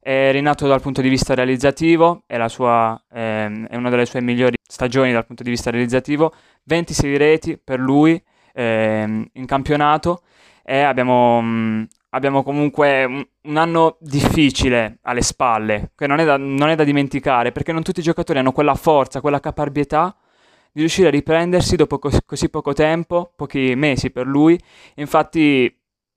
È 0.00 0.32
rinato 0.32 0.66
dal 0.66 0.80
punto 0.80 1.00
di 1.00 1.08
vista 1.08 1.34
realizzativo, 1.34 2.24
è, 2.26 2.48
sua, 2.48 3.00
eh, 3.10 3.66
è 3.68 3.76
una 3.76 3.88
delle 3.88 4.04
sue 4.04 4.20
migliori 4.20 4.56
stagioni 4.62 5.12
dal 5.12 5.24
punto 5.24 5.42
di 5.44 5.50
vista 5.50 5.70
realizzativo, 5.70 6.32
26 6.64 7.16
reti 7.16 7.56
per 7.56 7.78
lui 7.78 8.20
eh, 8.52 9.28
in 9.32 9.46
campionato 9.46 10.22
e 10.64 10.80
abbiamo, 10.80 11.40
mh, 11.40 11.46
mm, 11.46 11.82
abbiamo 12.10 12.42
comunque 12.42 13.04
un, 13.04 13.26
un, 13.42 13.56
anno 13.56 13.96
difficile 14.00 14.98
alle 15.02 15.22
spalle, 15.22 15.92
che 15.94 16.06
non 16.06 16.18
è, 16.20 16.24
da, 16.24 16.36
non 16.36 16.68
è 16.68 16.74
da 16.74 16.84
dimenticare, 16.84 17.52
perché 17.52 17.72
non 17.72 17.82
tutti 17.82 18.00
i 18.00 18.02
giocatori 18.02 18.38
hanno 18.38 18.52
quella 18.52 18.74
forza, 18.74 19.20
quella 19.20 19.40
caparbietà 19.40 20.16
di 20.72 20.80
riuscire 20.80 21.08
a 21.08 21.10
riprendersi 21.10 21.76
dopo 21.76 21.98
cos- 21.98 22.20
così 22.24 22.48
poco 22.48 22.72
tempo, 22.72 23.32
pochi 23.36 23.74
mesi 23.76 24.10
per 24.10 24.26
lui. 24.26 24.58
Infatti 24.96 25.74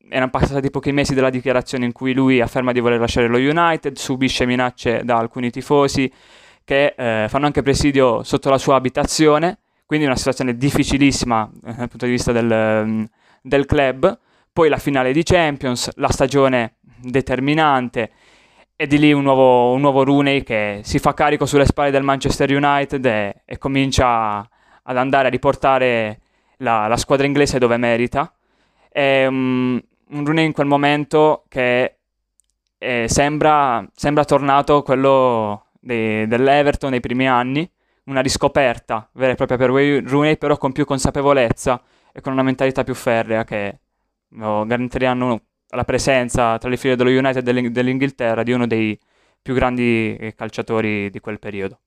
erano 0.09 0.29
passati 0.29 0.69
pochi 0.69 0.91
mesi 0.91 1.13
dalla 1.13 1.29
dichiarazione 1.29 1.85
in 1.85 1.91
cui 1.91 2.13
lui 2.13 2.39
afferma 2.39 2.71
di 2.71 2.79
voler 2.79 2.99
lasciare 2.99 3.27
lo 3.27 3.37
United, 3.37 3.95
subisce 3.97 4.45
minacce 4.45 5.03
da 5.03 5.17
alcuni 5.17 5.49
tifosi 5.49 6.11
che 6.63 6.95
eh, 6.97 7.27
fanno 7.29 7.45
anche 7.45 7.61
presidio 7.61 8.23
sotto 8.23 8.49
la 8.49 8.57
sua 8.57 8.75
abitazione, 8.75 9.59
quindi 9.85 10.05
una 10.05 10.15
situazione 10.15 10.55
difficilissima 10.55 11.49
eh, 11.65 11.73
dal 11.73 11.89
punto 11.89 12.05
di 12.05 12.11
vista 12.11 12.31
del, 12.31 12.83
mm, 12.85 13.03
del 13.41 13.65
club. 13.65 14.19
Poi 14.51 14.69
la 14.69 14.77
finale 14.77 15.11
di 15.11 15.23
Champions, 15.23 15.91
la 15.95 16.09
stagione 16.09 16.77
determinante. 16.81 18.11
E 18.77 18.87
di 18.87 18.97
lì 18.97 19.13
un 19.13 19.23
nuovo, 19.23 19.71
un 19.71 19.79
nuovo 19.81 20.03
Rooney 20.03 20.43
che 20.43 20.81
si 20.83 20.99
fa 20.99 21.13
carico 21.13 21.45
sulle 21.45 21.65
spalle 21.65 21.91
del 21.91 22.03
Manchester 22.03 22.51
United 22.51 23.05
e, 23.05 23.41
e 23.45 23.57
comincia 23.57 24.49
ad 24.87 24.97
andare 24.97 25.27
a 25.27 25.31
riportare 25.31 26.19
la, 26.57 26.87
la 26.87 26.97
squadra 26.97 27.25
inglese 27.25 27.57
dove 27.57 27.77
merita. 27.77 28.33
È 28.89 29.25
um, 29.27 29.81
un 30.09 30.25
Rooney 30.25 30.45
in 30.45 30.51
quel 30.51 30.67
momento 30.67 31.45
che 31.47 31.97
eh, 32.77 33.05
sembra, 33.07 33.85
sembra, 33.93 34.25
tornato 34.25 34.83
quello 34.83 35.67
dei, 35.79 36.27
dell'Everton 36.27 36.91
nei 36.91 36.99
primi 36.99 37.27
anni, 37.27 37.69
una 38.05 38.21
riscoperta 38.21 39.09
vera 39.13 39.33
e 39.33 39.35
propria 39.35 39.57
per 39.57 39.69
Rooney, 39.69 40.37
però 40.37 40.57
con 40.57 40.71
più 40.71 40.85
consapevolezza 40.85 41.81
e 42.11 42.21
con 42.21 42.33
una 42.33 42.43
mentalità 42.43 42.83
più 42.83 42.93
ferrea 42.93 43.43
che 43.43 43.79
no, 44.29 44.65
garantiranno 44.65 45.41
la 45.69 45.83
presenza 45.83 46.57
tra 46.57 46.69
le 46.69 46.77
file 46.77 46.95
dello 46.95 47.09
United 47.09 47.47
e 47.47 47.69
dell'Inghilterra 47.71 48.43
di 48.43 48.51
uno 48.51 48.67
dei 48.67 48.97
più 49.41 49.53
grandi 49.53 50.33
calciatori 50.35 51.09
di 51.09 51.19
quel 51.19 51.39
periodo. 51.39 51.79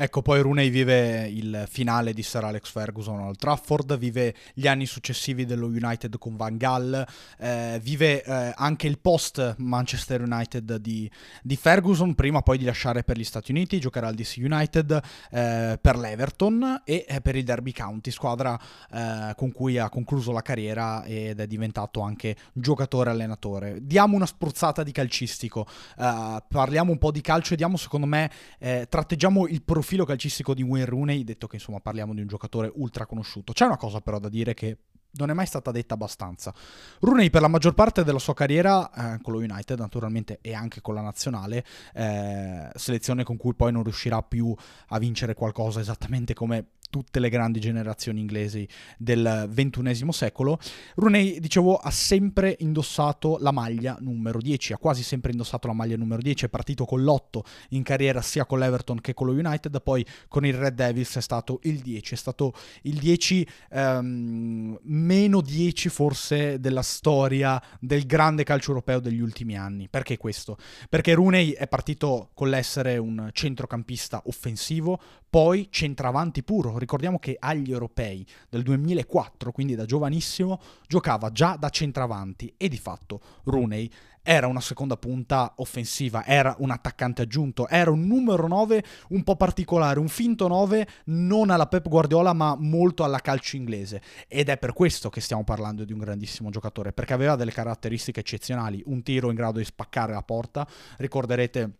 Ecco, 0.00 0.22
poi 0.22 0.40
Rooney 0.40 0.70
vive 0.70 1.26
il 1.26 1.64
finale 1.68 2.12
di 2.12 2.22
Sir 2.22 2.44
Alex 2.44 2.70
Ferguson 2.70 3.18
al 3.18 3.36
Trafford, 3.36 3.98
vive 3.98 4.32
gli 4.54 4.68
anni 4.68 4.86
successivi 4.86 5.44
dello 5.44 5.66
United 5.66 6.18
con 6.18 6.36
Van 6.36 6.56
Gaal, 6.56 7.04
eh, 7.36 7.80
vive 7.82 8.22
eh, 8.22 8.52
anche 8.54 8.86
il 8.86 9.00
post 9.00 9.56
Manchester 9.58 10.22
United 10.22 10.76
di, 10.76 11.10
di, 11.42 11.56
Ferguson, 11.56 12.14
prima 12.14 12.42
poi 12.42 12.58
di 12.58 12.64
lasciare 12.64 13.02
per 13.02 13.18
gli 13.18 13.24
Stati 13.24 13.50
Uniti, 13.50 13.80
giocherà 13.80 14.06
al 14.06 14.14
DC 14.14 14.36
United, 14.38 15.02
eh, 15.32 15.78
per 15.82 15.96
l'Everton 15.96 16.82
e 16.84 17.04
eh, 17.08 17.20
per 17.20 17.34
il 17.34 17.42
Derby 17.42 17.72
County, 17.72 18.12
squadra 18.12 18.56
eh, 18.92 19.32
con 19.34 19.50
cui 19.50 19.78
ha 19.78 19.88
concluso 19.88 20.30
la 20.30 20.42
carriera 20.42 21.02
ed 21.06 21.40
è 21.40 21.46
diventato 21.48 22.02
anche 22.02 22.36
giocatore-allenatore. 22.52 23.78
Diamo 23.82 24.14
una 24.14 24.26
spruzzata 24.26 24.84
di 24.84 24.92
calcistico, 24.92 25.66
eh, 25.98 26.40
parliamo 26.48 26.92
un 26.92 26.98
po' 26.98 27.10
di 27.10 27.20
calcio 27.20 27.54
e 27.54 27.56
diamo 27.56 27.76
secondo 27.76 28.06
me, 28.06 28.30
tratteggiamo 28.60 29.48
il 29.48 29.60
profilo 29.60 29.86
profilo 29.88 30.04
calcistico 30.04 30.52
di 30.52 30.60
Wayne 30.60 30.84
Rooney, 30.84 31.24
detto 31.24 31.46
che 31.46 31.56
insomma 31.56 31.80
parliamo 31.80 32.12
di 32.12 32.20
un 32.20 32.26
giocatore 32.26 32.70
ultra 32.74 33.06
conosciuto. 33.06 33.54
C'è 33.54 33.64
una 33.64 33.78
cosa 33.78 34.02
però 34.02 34.18
da 34.18 34.28
dire 34.28 34.52
che 34.52 34.76
non 35.12 35.30
è 35.30 35.32
mai 35.32 35.46
stata 35.46 35.70
detta 35.70 35.94
abbastanza. 35.94 36.52
Rooney 37.00 37.30
per 37.30 37.40
la 37.40 37.48
maggior 37.48 37.72
parte 37.72 38.04
della 38.04 38.18
sua 38.18 38.34
carriera 38.34 38.90
eh, 39.14 39.22
con 39.22 39.32
lo 39.32 39.38
United 39.38 39.78
naturalmente 39.78 40.40
e 40.42 40.52
anche 40.52 40.82
con 40.82 40.94
la 40.94 41.00
nazionale, 41.00 41.64
eh, 41.94 42.68
selezione 42.74 43.24
con 43.24 43.38
cui 43.38 43.54
poi 43.54 43.72
non 43.72 43.82
riuscirà 43.82 44.22
più 44.22 44.54
a 44.88 44.98
vincere 44.98 45.32
qualcosa 45.32 45.80
esattamente 45.80 46.34
come 46.34 46.72
tutte 46.90 47.20
le 47.20 47.28
grandi 47.28 47.60
generazioni 47.60 48.20
inglesi 48.20 48.66
del 48.96 49.48
XXI 49.52 50.06
secolo, 50.10 50.58
Rooney, 50.96 51.40
dicevo, 51.40 51.76
ha 51.76 51.90
sempre 51.90 52.56
indossato 52.60 53.38
la 53.40 53.52
maglia 53.52 53.96
numero 54.00 54.40
10, 54.40 54.72
ha 54.72 54.78
quasi 54.78 55.02
sempre 55.02 55.30
indossato 55.30 55.66
la 55.66 55.72
maglia 55.72 55.96
numero 55.96 56.20
10, 56.20 56.46
è 56.46 56.48
partito 56.48 56.84
con 56.84 57.02
l'8 57.02 57.40
in 57.70 57.82
carriera 57.82 58.22
sia 58.22 58.44
con 58.44 58.58
l'Everton 58.58 59.00
che 59.00 59.14
con 59.14 59.26
lo 59.26 59.32
United, 59.32 59.80
poi 59.82 60.04
con 60.28 60.46
il 60.46 60.54
Red 60.54 60.74
Devils 60.74 61.16
è 61.16 61.20
stato 61.20 61.60
il 61.62 61.80
10, 61.80 62.14
è 62.14 62.16
stato 62.16 62.52
il 62.82 62.98
10 62.98 63.48
ehm, 63.70 64.78
meno 64.82 65.40
10 65.40 65.88
forse 65.88 66.60
della 66.60 66.82
storia 66.82 67.60
del 67.80 68.06
grande 68.06 68.44
calcio 68.44 68.70
europeo 68.70 69.00
degli 69.00 69.20
ultimi 69.20 69.56
anni. 69.56 69.88
Perché 69.88 70.16
questo? 70.16 70.56
Perché 70.88 71.14
Rooney 71.14 71.50
è 71.50 71.68
partito 71.68 72.30
con 72.34 72.48
l'essere 72.48 72.96
un 72.98 73.30
centrocampista 73.32 74.22
offensivo, 74.26 75.00
poi 75.28 75.68
centravanti 75.70 76.42
puro, 76.42 76.77
Ricordiamo 76.78 77.18
che 77.18 77.36
agli 77.38 77.70
europei 77.70 78.26
del 78.48 78.62
2004, 78.62 79.52
quindi 79.52 79.74
da 79.74 79.84
giovanissimo, 79.84 80.60
giocava 80.86 81.30
già 81.30 81.56
da 81.58 81.68
centravanti 81.68 82.54
e 82.56 82.68
di 82.68 82.78
fatto 82.78 83.20
Rooney 83.44 83.90
era 84.28 84.46
una 84.46 84.60
seconda 84.60 84.98
punta 84.98 85.54
offensiva, 85.56 86.26
era 86.26 86.54
un 86.58 86.70
attaccante 86.70 87.22
aggiunto, 87.22 87.66
era 87.66 87.90
un 87.90 88.06
numero 88.06 88.46
9 88.46 88.84
un 89.08 89.22
po' 89.22 89.36
particolare, 89.36 89.98
un 89.98 90.08
finto 90.08 90.48
9 90.48 90.86
non 91.04 91.48
alla 91.48 91.66
Pep 91.66 91.88
Guardiola 91.88 92.34
ma 92.34 92.54
molto 92.54 93.04
alla 93.04 93.20
calcio 93.20 93.56
inglese. 93.56 94.02
Ed 94.28 94.50
è 94.50 94.58
per 94.58 94.74
questo 94.74 95.08
che 95.08 95.22
stiamo 95.22 95.44
parlando 95.44 95.84
di 95.84 95.94
un 95.94 96.00
grandissimo 96.00 96.50
giocatore, 96.50 96.92
perché 96.92 97.14
aveva 97.14 97.36
delle 97.36 97.52
caratteristiche 97.52 98.20
eccezionali, 98.20 98.82
un 98.84 99.02
tiro 99.02 99.30
in 99.30 99.34
grado 99.34 99.60
di 99.60 99.64
spaccare 99.64 100.12
la 100.12 100.22
porta, 100.22 100.68
ricorderete 100.98 101.72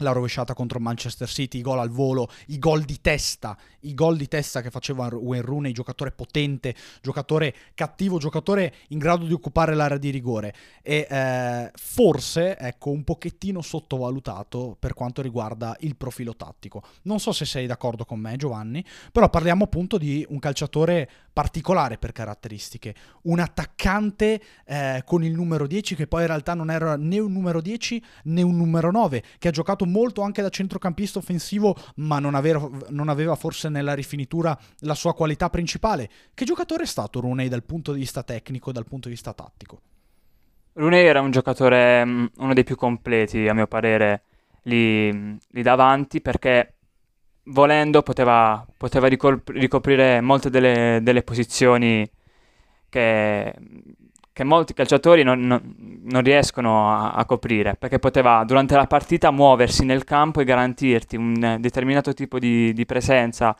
la 0.00 0.12
rovesciata 0.12 0.54
contro 0.54 0.80
Manchester 0.80 1.28
City, 1.28 1.58
i 1.58 1.62
gol 1.62 1.78
al 1.78 1.90
volo, 1.90 2.28
i 2.46 2.58
gol 2.58 2.82
di 2.82 3.00
testa, 3.00 3.56
i 3.80 3.94
gol 3.94 4.16
di 4.16 4.28
testa 4.28 4.60
che 4.60 4.70
faceva 4.70 5.08
Wayne 5.12 5.44
Rooney, 5.44 5.72
giocatore 5.72 6.10
potente, 6.12 6.74
giocatore 7.00 7.54
cattivo, 7.74 8.18
giocatore 8.18 8.74
in 8.88 8.98
grado 8.98 9.26
di 9.26 9.32
occupare 9.32 9.74
l'area 9.74 9.98
di 9.98 10.10
rigore 10.10 10.54
e 10.82 11.06
eh, 11.08 11.70
forse, 11.74 12.56
ecco, 12.58 12.90
un 12.90 13.04
pochettino 13.04 13.60
sottovalutato 13.62 14.76
per 14.78 14.94
quanto 14.94 15.22
riguarda 15.22 15.76
il 15.80 15.96
profilo 15.96 16.36
tattico. 16.36 16.82
Non 17.02 17.20
so 17.20 17.32
se 17.32 17.44
sei 17.44 17.66
d'accordo 17.66 18.04
con 18.04 18.18
me 18.18 18.36
Giovanni, 18.36 18.84
però 19.12 19.28
parliamo 19.28 19.64
appunto 19.64 19.98
di 19.98 20.26
un 20.28 20.38
calciatore 20.38 21.10
particolare 21.32 21.98
per 21.98 22.12
caratteristiche, 22.12 22.94
un 23.22 23.38
attaccante 23.38 24.40
eh, 24.64 25.02
con 25.04 25.24
il 25.24 25.32
numero 25.32 25.66
10 25.66 25.94
che 25.94 26.06
poi 26.06 26.22
in 26.22 26.26
realtà 26.26 26.54
non 26.54 26.70
era 26.70 26.96
né 26.96 27.18
un 27.18 27.32
numero 27.32 27.60
10 27.60 28.02
né 28.24 28.42
un 28.42 28.56
numero 28.56 28.90
9, 28.90 29.22
che 29.38 29.48
ha 29.48 29.52
giocato 29.52 29.84
molto 29.86 30.22
anche 30.22 30.42
da 30.42 30.48
centrocampista 30.48 31.18
offensivo, 31.18 31.76
ma 31.96 32.18
non 32.18 32.34
aveva, 32.34 32.68
non 32.88 33.08
aveva 33.08 33.34
forse 33.34 33.68
nella 33.68 33.94
rifinitura 33.94 34.58
la 34.80 34.94
sua 34.94 35.14
qualità 35.14 35.50
principale. 35.50 36.08
Che 36.34 36.44
giocatore 36.44 36.84
è 36.84 36.86
stato 36.86 37.20
Rooney 37.20 37.48
dal 37.48 37.64
punto 37.64 37.92
di 37.92 38.00
vista 38.00 38.22
tecnico 38.22 38.70
e 38.70 38.72
dal 38.72 38.86
punto 38.86 39.08
di 39.08 39.14
vista 39.14 39.32
tattico? 39.32 39.80
Rooney 40.72 41.04
era 41.04 41.20
un 41.20 41.30
giocatore, 41.30 42.04
mm, 42.04 42.26
uno 42.36 42.54
dei 42.54 42.64
più 42.64 42.76
completi 42.76 43.48
a 43.48 43.54
mio 43.54 43.66
parere 43.66 44.24
lì, 44.62 45.10
lì 45.12 45.62
davanti 45.62 46.20
perché 46.20 46.74
volendo 47.50 48.02
poteva, 48.02 48.64
poteva 48.76 49.08
ricoprire 49.08 50.20
molte 50.20 50.50
delle, 50.50 51.00
delle 51.02 51.22
posizioni 51.22 52.08
che, 52.88 53.54
che 54.32 54.44
molti 54.44 54.74
calciatori 54.74 55.22
non, 55.22 55.40
non, 55.40 56.00
non 56.04 56.22
riescono 56.22 56.90
a, 56.90 57.12
a, 57.12 57.24
coprire, 57.24 57.76
perché 57.76 57.98
poteva 57.98 58.42
durante 58.44 58.74
la 58.74 58.86
partita 58.86 59.30
muoversi 59.30 59.84
nel 59.84 60.04
campo 60.04 60.40
e 60.40 60.44
garantirti 60.44 61.16
un 61.16 61.56
determinato 61.60 62.12
tipo 62.14 62.38
di, 62.38 62.72
di 62.72 62.86
presenza 62.86 63.56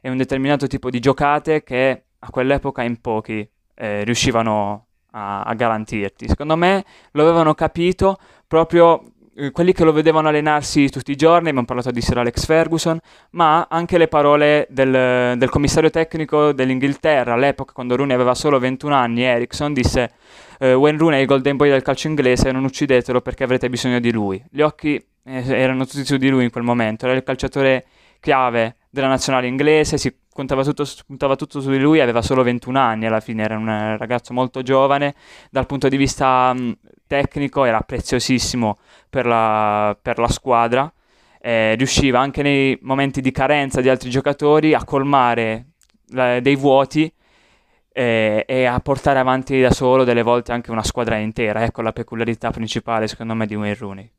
e 0.00 0.10
un 0.10 0.16
determinato 0.16 0.66
tipo 0.66 0.90
di 0.90 1.00
giocate 1.00 1.62
che 1.62 2.04
a 2.18 2.30
quell'epoca 2.30 2.82
in 2.82 3.00
pochi 3.00 3.48
eh, 3.74 4.04
riuscivano 4.04 4.86
a, 5.12 5.42
a 5.42 5.54
garantirti. 5.54 6.28
Secondo 6.28 6.56
me 6.56 6.84
lo 7.12 7.22
avevano 7.22 7.54
capito 7.54 8.18
proprio 8.46 9.02
quelli 9.52 9.72
che 9.72 9.84
lo 9.84 9.92
vedevano 9.92 10.28
allenarsi 10.28 10.88
tutti 10.88 11.10
i 11.10 11.16
giorni, 11.16 11.48
abbiamo 11.48 11.66
parlato 11.66 11.90
di 11.90 12.00
Sir 12.00 12.18
Alex 12.18 12.46
Ferguson, 12.46 12.98
ma 13.30 13.66
anche 13.68 13.98
le 13.98 14.08
parole 14.08 14.66
del, 14.70 15.36
del 15.36 15.50
commissario 15.50 15.90
tecnico 15.90 16.52
dell'Inghilterra, 16.52 17.34
all'epoca 17.34 17.72
quando 17.72 17.96
Rooney 17.96 18.14
aveva 18.14 18.34
solo 18.34 18.58
21 18.58 18.94
anni, 18.94 19.22
Ericsson 19.22 19.72
disse 19.72 20.12
eh, 20.58 20.72
Wayne 20.72 20.98
Rooney 20.98 21.18
è 21.18 21.20
il 21.22 21.26
golden 21.26 21.56
boy 21.56 21.68
del 21.68 21.82
calcio 21.82 22.08
inglese, 22.08 22.50
non 22.50 22.64
uccidetelo 22.64 23.20
perché 23.20 23.44
avrete 23.44 23.68
bisogno 23.68 24.00
di 24.00 24.10
lui. 24.10 24.42
Gli 24.50 24.62
occhi 24.62 24.94
eh, 24.94 25.04
erano 25.24 25.84
tutti 25.84 26.04
su 26.04 26.16
di 26.16 26.30
lui 26.30 26.44
in 26.44 26.50
quel 26.50 26.64
momento, 26.64 27.04
era 27.04 27.14
il 27.14 27.22
calciatore 27.22 27.86
chiave 28.20 28.76
della 28.88 29.08
nazionale 29.08 29.46
inglese, 29.46 29.98
si 29.98 30.14
puntava 30.32 30.64
tutto, 30.64 30.84
puntava 31.06 31.36
tutto 31.36 31.60
su 31.60 31.70
di 31.70 31.78
lui, 31.78 32.00
aveva 32.00 32.22
solo 32.22 32.42
21 32.42 32.78
anni 32.78 33.06
alla 33.06 33.20
fine, 33.20 33.42
era 33.42 33.56
un 33.56 33.96
ragazzo 33.98 34.32
molto 34.32 34.62
giovane, 34.62 35.14
dal 35.50 35.66
punto 35.66 35.88
di 35.88 35.96
vista 35.96 36.52
mh, 36.54 36.78
tecnico 37.06 37.64
era 37.64 37.80
preziosissimo 37.80 38.78
per 39.08 39.26
la, 39.26 39.96
per 40.00 40.18
la 40.18 40.28
squadra, 40.28 40.92
eh, 41.40 41.74
riusciva 41.76 42.18
anche 42.18 42.42
nei 42.42 42.78
momenti 42.82 43.20
di 43.20 43.30
carenza 43.30 43.80
di 43.80 43.88
altri 43.88 44.10
giocatori 44.10 44.74
a 44.74 44.84
colmare 44.84 45.66
la, 46.08 46.40
dei 46.40 46.56
vuoti 46.56 47.12
eh, 47.92 48.44
e 48.46 48.64
a 48.64 48.78
portare 48.80 49.18
avanti 49.18 49.60
da 49.60 49.70
solo 49.70 50.04
delle 50.04 50.22
volte 50.22 50.52
anche 50.52 50.70
una 50.70 50.82
squadra 50.82 51.16
intera. 51.16 51.64
Ecco 51.64 51.82
la 51.82 51.92
peculiarità 51.92 52.50
principale 52.50 53.08
secondo 53.08 53.34
me 53.34 53.46
di 53.46 53.54
Wayne 53.54 53.74
Rooney. 53.74 54.10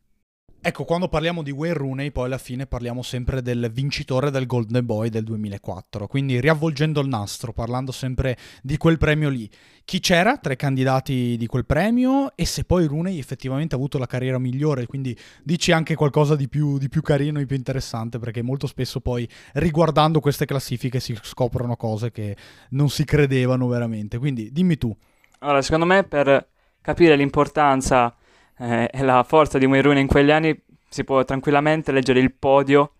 Ecco, 0.60 0.84
quando 0.84 1.08
parliamo 1.08 1.44
di 1.44 1.52
Wayne 1.52 1.78
Rooney, 1.78 2.12
poi 2.12 2.26
alla 2.26 2.38
fine 2.38 2.66
parliamo 2.66 3.02
sempre 3.02 3.42
del 3.42 3.70
vincitore 3.72 4.32
del 4.32 4.46
Golden 4.46 4.86
Boy 4.86 5.08
del 5.08 5.24
2004. 5.24 6.08
Quindi 6.08 6.42
riavvolgendo 6.42 7.00
il 7.00 7.08
nastro, 7.08 7.54
parlando 7.54 7.94
sempre 7.94 8.38
di 8.62 8.76
quel 8.76 8.98
premio 8.98 9.30
lì. 9.30 9.50
Chi 9.86 10.02
c'era 10.02 10.38
tra 10.38 10.52
i 10.52 10.58
candidati 10.58 11.38
di 11.38 11.46
quel 11.46 11.66
premio 11.66 12.36
e 12.36 12.46
se 12.46 12.66
poi 12.66 12.86
Rooney 12.86 13.18
effettivamente 13.18 13.76
ha 13.76 13.78
avuto 13.78 13.98
la 13.98 14.08
carriera 14.08 14.40
migliore. 14.40 14.88
Quindi 14.88 15.18
dici 15.42 15.72
anche 15.72 15.96
qualcosa 15.96 16.36
di 16.36 16.50
più, 16.50 16.78
di 16.78 16.90
più 16.90 17.02
carino 17.02 17.40
e 17.40 17.46
più 17.46 17.56
interessante, 17.56 18.20
perché 18.20 18.42
molto 18.42 18.68
spesso 18.68 19.00
poi 19.00 19.30
riguardando 19.54 20.20
queste 20.20 20.46
classifiche 20.46 21.00
si 21.00 21.18
scoprono 21.22 21.78
cose 21.78 22.12
che 22.12 22.36
non 22.72 22.90
si 22.90 23.06
credevano 23.06 23.68
veramente. 23.68 24.18
Quindi 24.18 24.52
dimmi 24.52 24.78
tu. 24.78 24.94
Allora, 25.40 25.62
secondo 25.62 25.86
me 25.86 26.04
per 26.04 26.46
capire 26.82 27.16
l'importanza 27.16 28.14
eh, 28.60 28.90
e 28.92 29.04
la 29.04 29.24
forza 29.24 29.58
di 29.58 29.66
Rooney 29.66 30.02
in 30.02 30.08
quegli 30.08 30.32
anni 30.32 30.60
si 30.90 31.04
può 31.04 31.24
tranquillamente 31.24 31.92
leggere 31.92 32.20
il 32.20 32.34
podio 32.34 32.94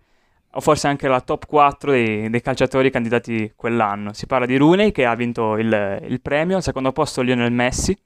o 0.52 0.60
forse 0.60 0.88
anche 0.88 1.08
la 1.08 1.22
top 1.22 1.46
4 1.46 1.92
dei, 1.92 2.30
dei 2.30 2.42
calciatori 2.42 2.90
candidati 2.90 3.54
quell'anno. 3.56 4.14
Si 4.14 4.26
parla 4.26 4.46
di 4.46 4.58
Rooney 4.58 4.92
che 4.92 5.06
ha 5.06 5.16
vinto 5.16 5.58
il, 5.58 6.02
il, 6.08 6.22
premio, 6.22 6.56
al 6.58 6.64
secondo 6.64 6.92
posto 6.92 7.22
Lionel 7.22 7.52
Messi 7.52 7.98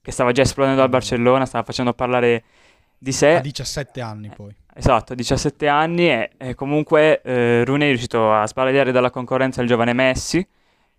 che 0.00 0.10
stava 0.10 0.32
già 0.32 0.42
esplodendo 0.42 0.82
al 0.82 0.88
Barcellona, 0.88 1.46
stava 1.46 1.64
facendo 1.64 1.92
parlare 1.92 2.42
di 2.98 3.12
sé. 3.12 3.36
A 3.36 3.40
17 3.40 4.00
anni 4.00 4.30
poi. 4.34 4.54
Esatto, 4.74 5.12
a 5.12 5.16
17 5.16 5.68
anni 5.68 6.10
e, 6.10 6.30
e 6.36 6.54
comunque 6.54 7.20
eh, 7.22 7.64
Rooney 7.64 7.86
è 7.86 7.90
riuscito 7.90 8.32
a 8.32 8.46
sbaragliare 8.46 8.90
dalla 8.90 9.10
concorrenza 9.10 9.60
il 9.62 9.68
giovane 9.68 9.92
Messi, 9.92 10.46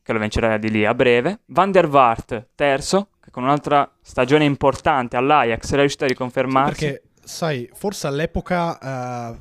che 0.02 0.14
lo 0.14 0.20
vincerà 0.20 0.58
di 0.58 0.70
lì 0.70 0.86
a 0.86 0.94
breve. 0.94 1.40
Van 1.48 1.72
der 1.72 1.88
Vaart, 1.88 2.50
terzo, 2.56 3.10
con 3.34 3.42
un'altra 3.42 3.92
stagione 4.00 4.46
importante 4.46 5.18
all'Ajax 5.18 5.72
era 5.72 5.80
riuscito 5.82 6.04
a 6.04 6.08
riconfermarsi. 6.08 6.86
Perché, 6.86 7.04
sai, 7.24 7.68
forse 7.74 8.06
all'epoca 8.06 9.32
uh, 9.32 9.40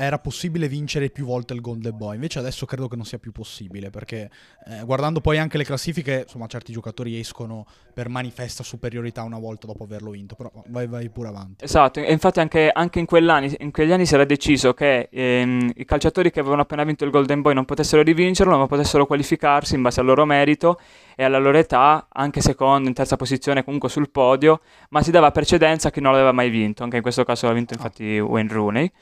era 0.00 0.18
possibile 0.18 0.66
vincere 0.66 1.10
più 1.10 1.26
volte 1.26 1.52
il 1.52 1.60
Golden 1.60 1.94
Boy, 1.94 2.14
invece 2.14 2.38
adesso 2.38 2.64
credo 2.64 2.88
che 2.88 2.96
non 2.96 3.04
sia 3.04 3.18
più 3.18 3.32
possibile, 3.32 3.90
perché 3.90 4.30
eh, 4.66 4.82
guardando 4.84 5.20
poi 5.20 5.36
anche 5.36 5.58
le 5.58 5.64
classifiche, 5.64 6.20
insomma, 6.22 6.46
certi 6.46 6.72
giocatori 6.72 7.18
escono 7.18 7.66
per 7.92 8.08
manifesta 8.08 8.62
superiorità 8.62 9.22
una 9.22 9.38
volta 9.38 9.66
dopo 9.66 9.84
averlo 9.84 10.10
vinto, 10.10 10.36
però 10.36 10.50
vai, 10.68 10.86
vai 10.86 11.10
pure 11.10 11.28
avanti. 11.28 11.64
Esatto, 11.64 12.00
e 12.00 12.10
infatti 12.12 12.40
anche, 12.40 12.70
anche 12.72 12.98
in, 12.98 13.06
in, 13.58 13.70
quegli 13.70 13.92
anni 13.92 14.06
si 14.06 14.14
era 14.14 14.24
deciso 14.24 14.72
che 14.72 15.10
ehm, 15.12 15.72
i 15.76 15.84
calciatori 15.84 16.30
che 16.30 16.40
avevano 16.40 16.62
appena 16.62 16.82
vinto 16.82 17.04
il 17.04 17.10
Golden 17.10 17.42
Boy 17.42 17.52
non 17.52 17.66
potessero 17.66 18.00
rivincerlo, 18.00 18.56
ma 18.56 18.66
potessero 18.66 19.04
qualificarsi 19.04 19.74
in 19.74 19.82
base 19.82 20.00
al 20.00 20.06
loro 20.06 20.24
merito 20.24 20.80
e 21.14 21.24
alla 21.24 21.38
loro 21.38 21.58
età, 21.58 22.06
anche 22.10 22.40
secondo, 22.40 22.88
in 22.88 22.94
terza 22.94 23.16
posizione, 23.16 23.64
comunque 23.64 23.90
sul 23.90 24.08
podio, 24.08 24.62
ma 24.88 25.02
si 25.02 25.10
dava 25.10 25.30
precedenza 25.30 25.88
a 25.88 25.90
chi 25.90 26.00
non 26.00 26.12
l'aveva 26.12 26.32
mai 26.32 26.48
vinto, 26.48 26.84
anche 26.84 26.96
in 26.96 27.02
questo 27.02 27.22
caso 27.22 27.46
l'ha 27.48 27.52
vinto 27.52 27.74
infatti 27.74 28.16
ah. 28.16 28.24
Wayne 28.24 28.50
Rooney. 28.50 28.92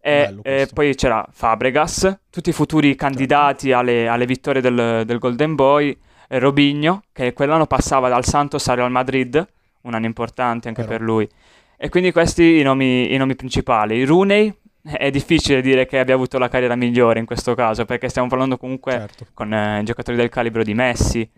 E, 0.00 0.38
e, 0.42 0.68
poi 0.72 0.94
c'era 0.94 1.26
Fabregas, 1.30 2.20
tutti 2.30 2.48
i 2.48 2.54
futuri 2.54 2.94
candidati 2.94 3.68
certo. 3.68 3.78
alle, 3.78 4.08
alle, 4.08 4.24
vittorie 4.24 4.62
del, 4.62 5.02
del 5.04 5.18
Golden 5.18 5.54
Boy, 5.54 5.96
Robinho, 6.28 7.02
che 7.12 7.32
quell'anno 7.32 7.66
passava 7.66 8.08
dal 8.08 8.24
Santos 8.24 8.66
al 8.68 8.76
Real 8.76 8.90
Madrid, 8.90 9.46
un 9.82 9.94
anno 9.94 10.06
importante 10.06 10.68
anche 10.68 10.82
Però. 10.82 10.96
per 10.96 11.06
lui. 11.06 11.28
E 11.76 11.88
quindi 11.88 12.12
questi 12.12 12.58
i 12.58 12.62
nomi, 12.62 13.12
i 13.12 13.16
nomi 13.16 13.34
principali. 13.34 14.04
Rooney, 14.04 14.54
è 14.82 15.10
difficile 15.10 15.60
dire 15.60 15.86
che 15.86 15.98
abbia 15.98 16.14
avuto 16.14 16.38
la 16.38 16.48
carriera 16.48 16.76
migliore 16.76 17.18
in 17.18 17.26
questo 17.26 17.54
caso, 17.54 17.84
perché 17.84 18.08
stiamo 18.08 18.28
parlando 18.28 18.56
comunque 18.56 18.92
certo. 18.92 19.26
con 19.34 19.52
eh, 19.52 19.82
giocatori 19.84 20.16
del 20.16 20.28
calibro 20.28 20.62
di 20.62 20.74
Messi. 20.74 21.28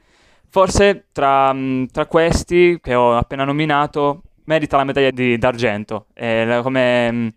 Forse 0.49 1.07
tra, 1.13 1.55
tra, 1.91 2.07
questi 2.07 2.79
che 2.81 2.95
ho 2.95 3.17
appena 3.17 3.45
nominato 3.45 4.23
merita 4.45 4.77
la 4.77 4.85
medaglia 4.85 5.11
di, 5.11 5.39
d'argento. 5.39 6.07
Eh, 6.13 6.61
come 6.63 7.33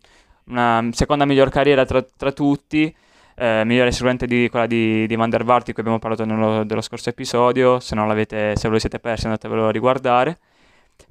una 0.47 0.87
seconda 0.91 1.25
miglior 1.25 1.49
carriera 1.49 1.85
tra, 1.85 2.01
tra 2.01 2.31
tutti, 2.31 2.93
eh, 3.35 3.63
migliore 3.65 3.91
sicuramente 3.91 4.27
di 4.27 4.47
quella 4.49 4.65
di, 4.65 5.05
di 5.07 5.15
Van 5.15 5.29
der 5.29 5.43
Vaart 5.43 5.65
di 5.65 5.73
cui 5.73 5.81
abbiamo 5.81 5.99
parlato 5.99 6.25
nello, 6.25 6.63
dello 6.63 6.81
scorso 6.81 7.09
episodio, 7.09 7.79
se, 7.79 7.95
non 7.95 8.07
l'avete, 8.07 8.55
se 8.55 8.67
ve 8.67 8.73
lo 8.73 8.79
siete 8.79 8.99
persi 8.99 9.25
andatevelo 9.25 9.67
a 9.67 9.71
riguardare. 9.71 10.37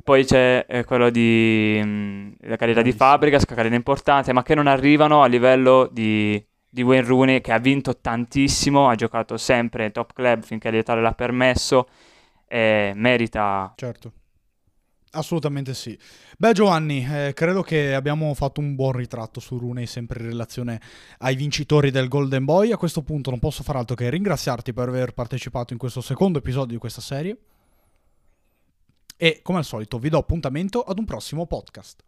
Poi 0.03 0.25
c'è 0.25 0.65
eh, 0.69 0.85
quello 0.85 1.11
di 1.11 1.81
mh, 1.83 1.87
mm, 1.87 2.33
la 2.41 2.57
carriera 2.57 2.83
di 2.83 2.93
Fabregas, 2.93 3.45
carriera 3.45 3.75
importante, 3.75 4.33
ma 4.33 4.43
che 4.43 4.55
non 4.55 4.67
arrivano 4.67 5.23
a 5.23 5.27
livello 5.27 5.89
di, 5.93 6.43
di 6.69 6.83
Wayne 6.83 7.07
Rooney 7.07 7.41
che 7.41 7.53
ha 7.53 7.59
vinto 7.59 7.99
tantissimo, 7.99 8.89
ha 8.89 8.95
giocato 8.95 9.37
sempre 9.37 9.91
top 9.91 10.13
club 10.15 10.43
finché 10.43 10.71
l'età 10.71 10.95
l'ha 10.95 11.13
permesso 11.13 11.89
merita 12.95 13.73
certo 13.75 14.13
Assolutamente 15.15 15.75
sì. 15.75 15.97
Beh 16.37 16.53
Giovanni, 16.53 17.07
eh, 17.09 17.33
credo 17.35 17.63
che 17.63 17.95
abbiamo 17.95 18.35
fatto 18.35 18.61
un 18.61 18.75
buon 18.75 18.93
ritratto 18.93 19.39
su 19.39 19.59
Rooney 19.59 19.87
sempre 19.87 20.21
in 20.21 20.27
relazione 20.27 20.81
ai 21.19 21.37
vincitori 21.37 21.91
del 21.91 22.09
Golden 22.09 22.45
Boy. 22.45 22.73
A 22.73 22.77
questo 22.77 23.03
punto 23.03 23.31
non 23.31 23.39
posso 23.39 23.63
far 23.63 23.77
altro 23.77 23.95
che 23.95 24.11
ringraziarti 24.11 24.73
per 24.73 24.89
aver 24.89 25.13
partecipato 25.13 25.73
in 25.73 25.79
questo 25.79 26.01
secondo 26.01 26.39
episodio 26.39 26.73
di 26.73 26.79
questa 26.79 27.01
serie. 27.01 27.39
E 29.17 29.41
come 29.43 29.59
al 29.59 29.65
solito 29.65 29.99
vi 29.99 30.09
do 30.09 30.19
appuntamento 30.19 30.83
ad 30.83 30.99
un 30.99 31.05
prossimo 31.05 31.47
podcast. 31.47 32.03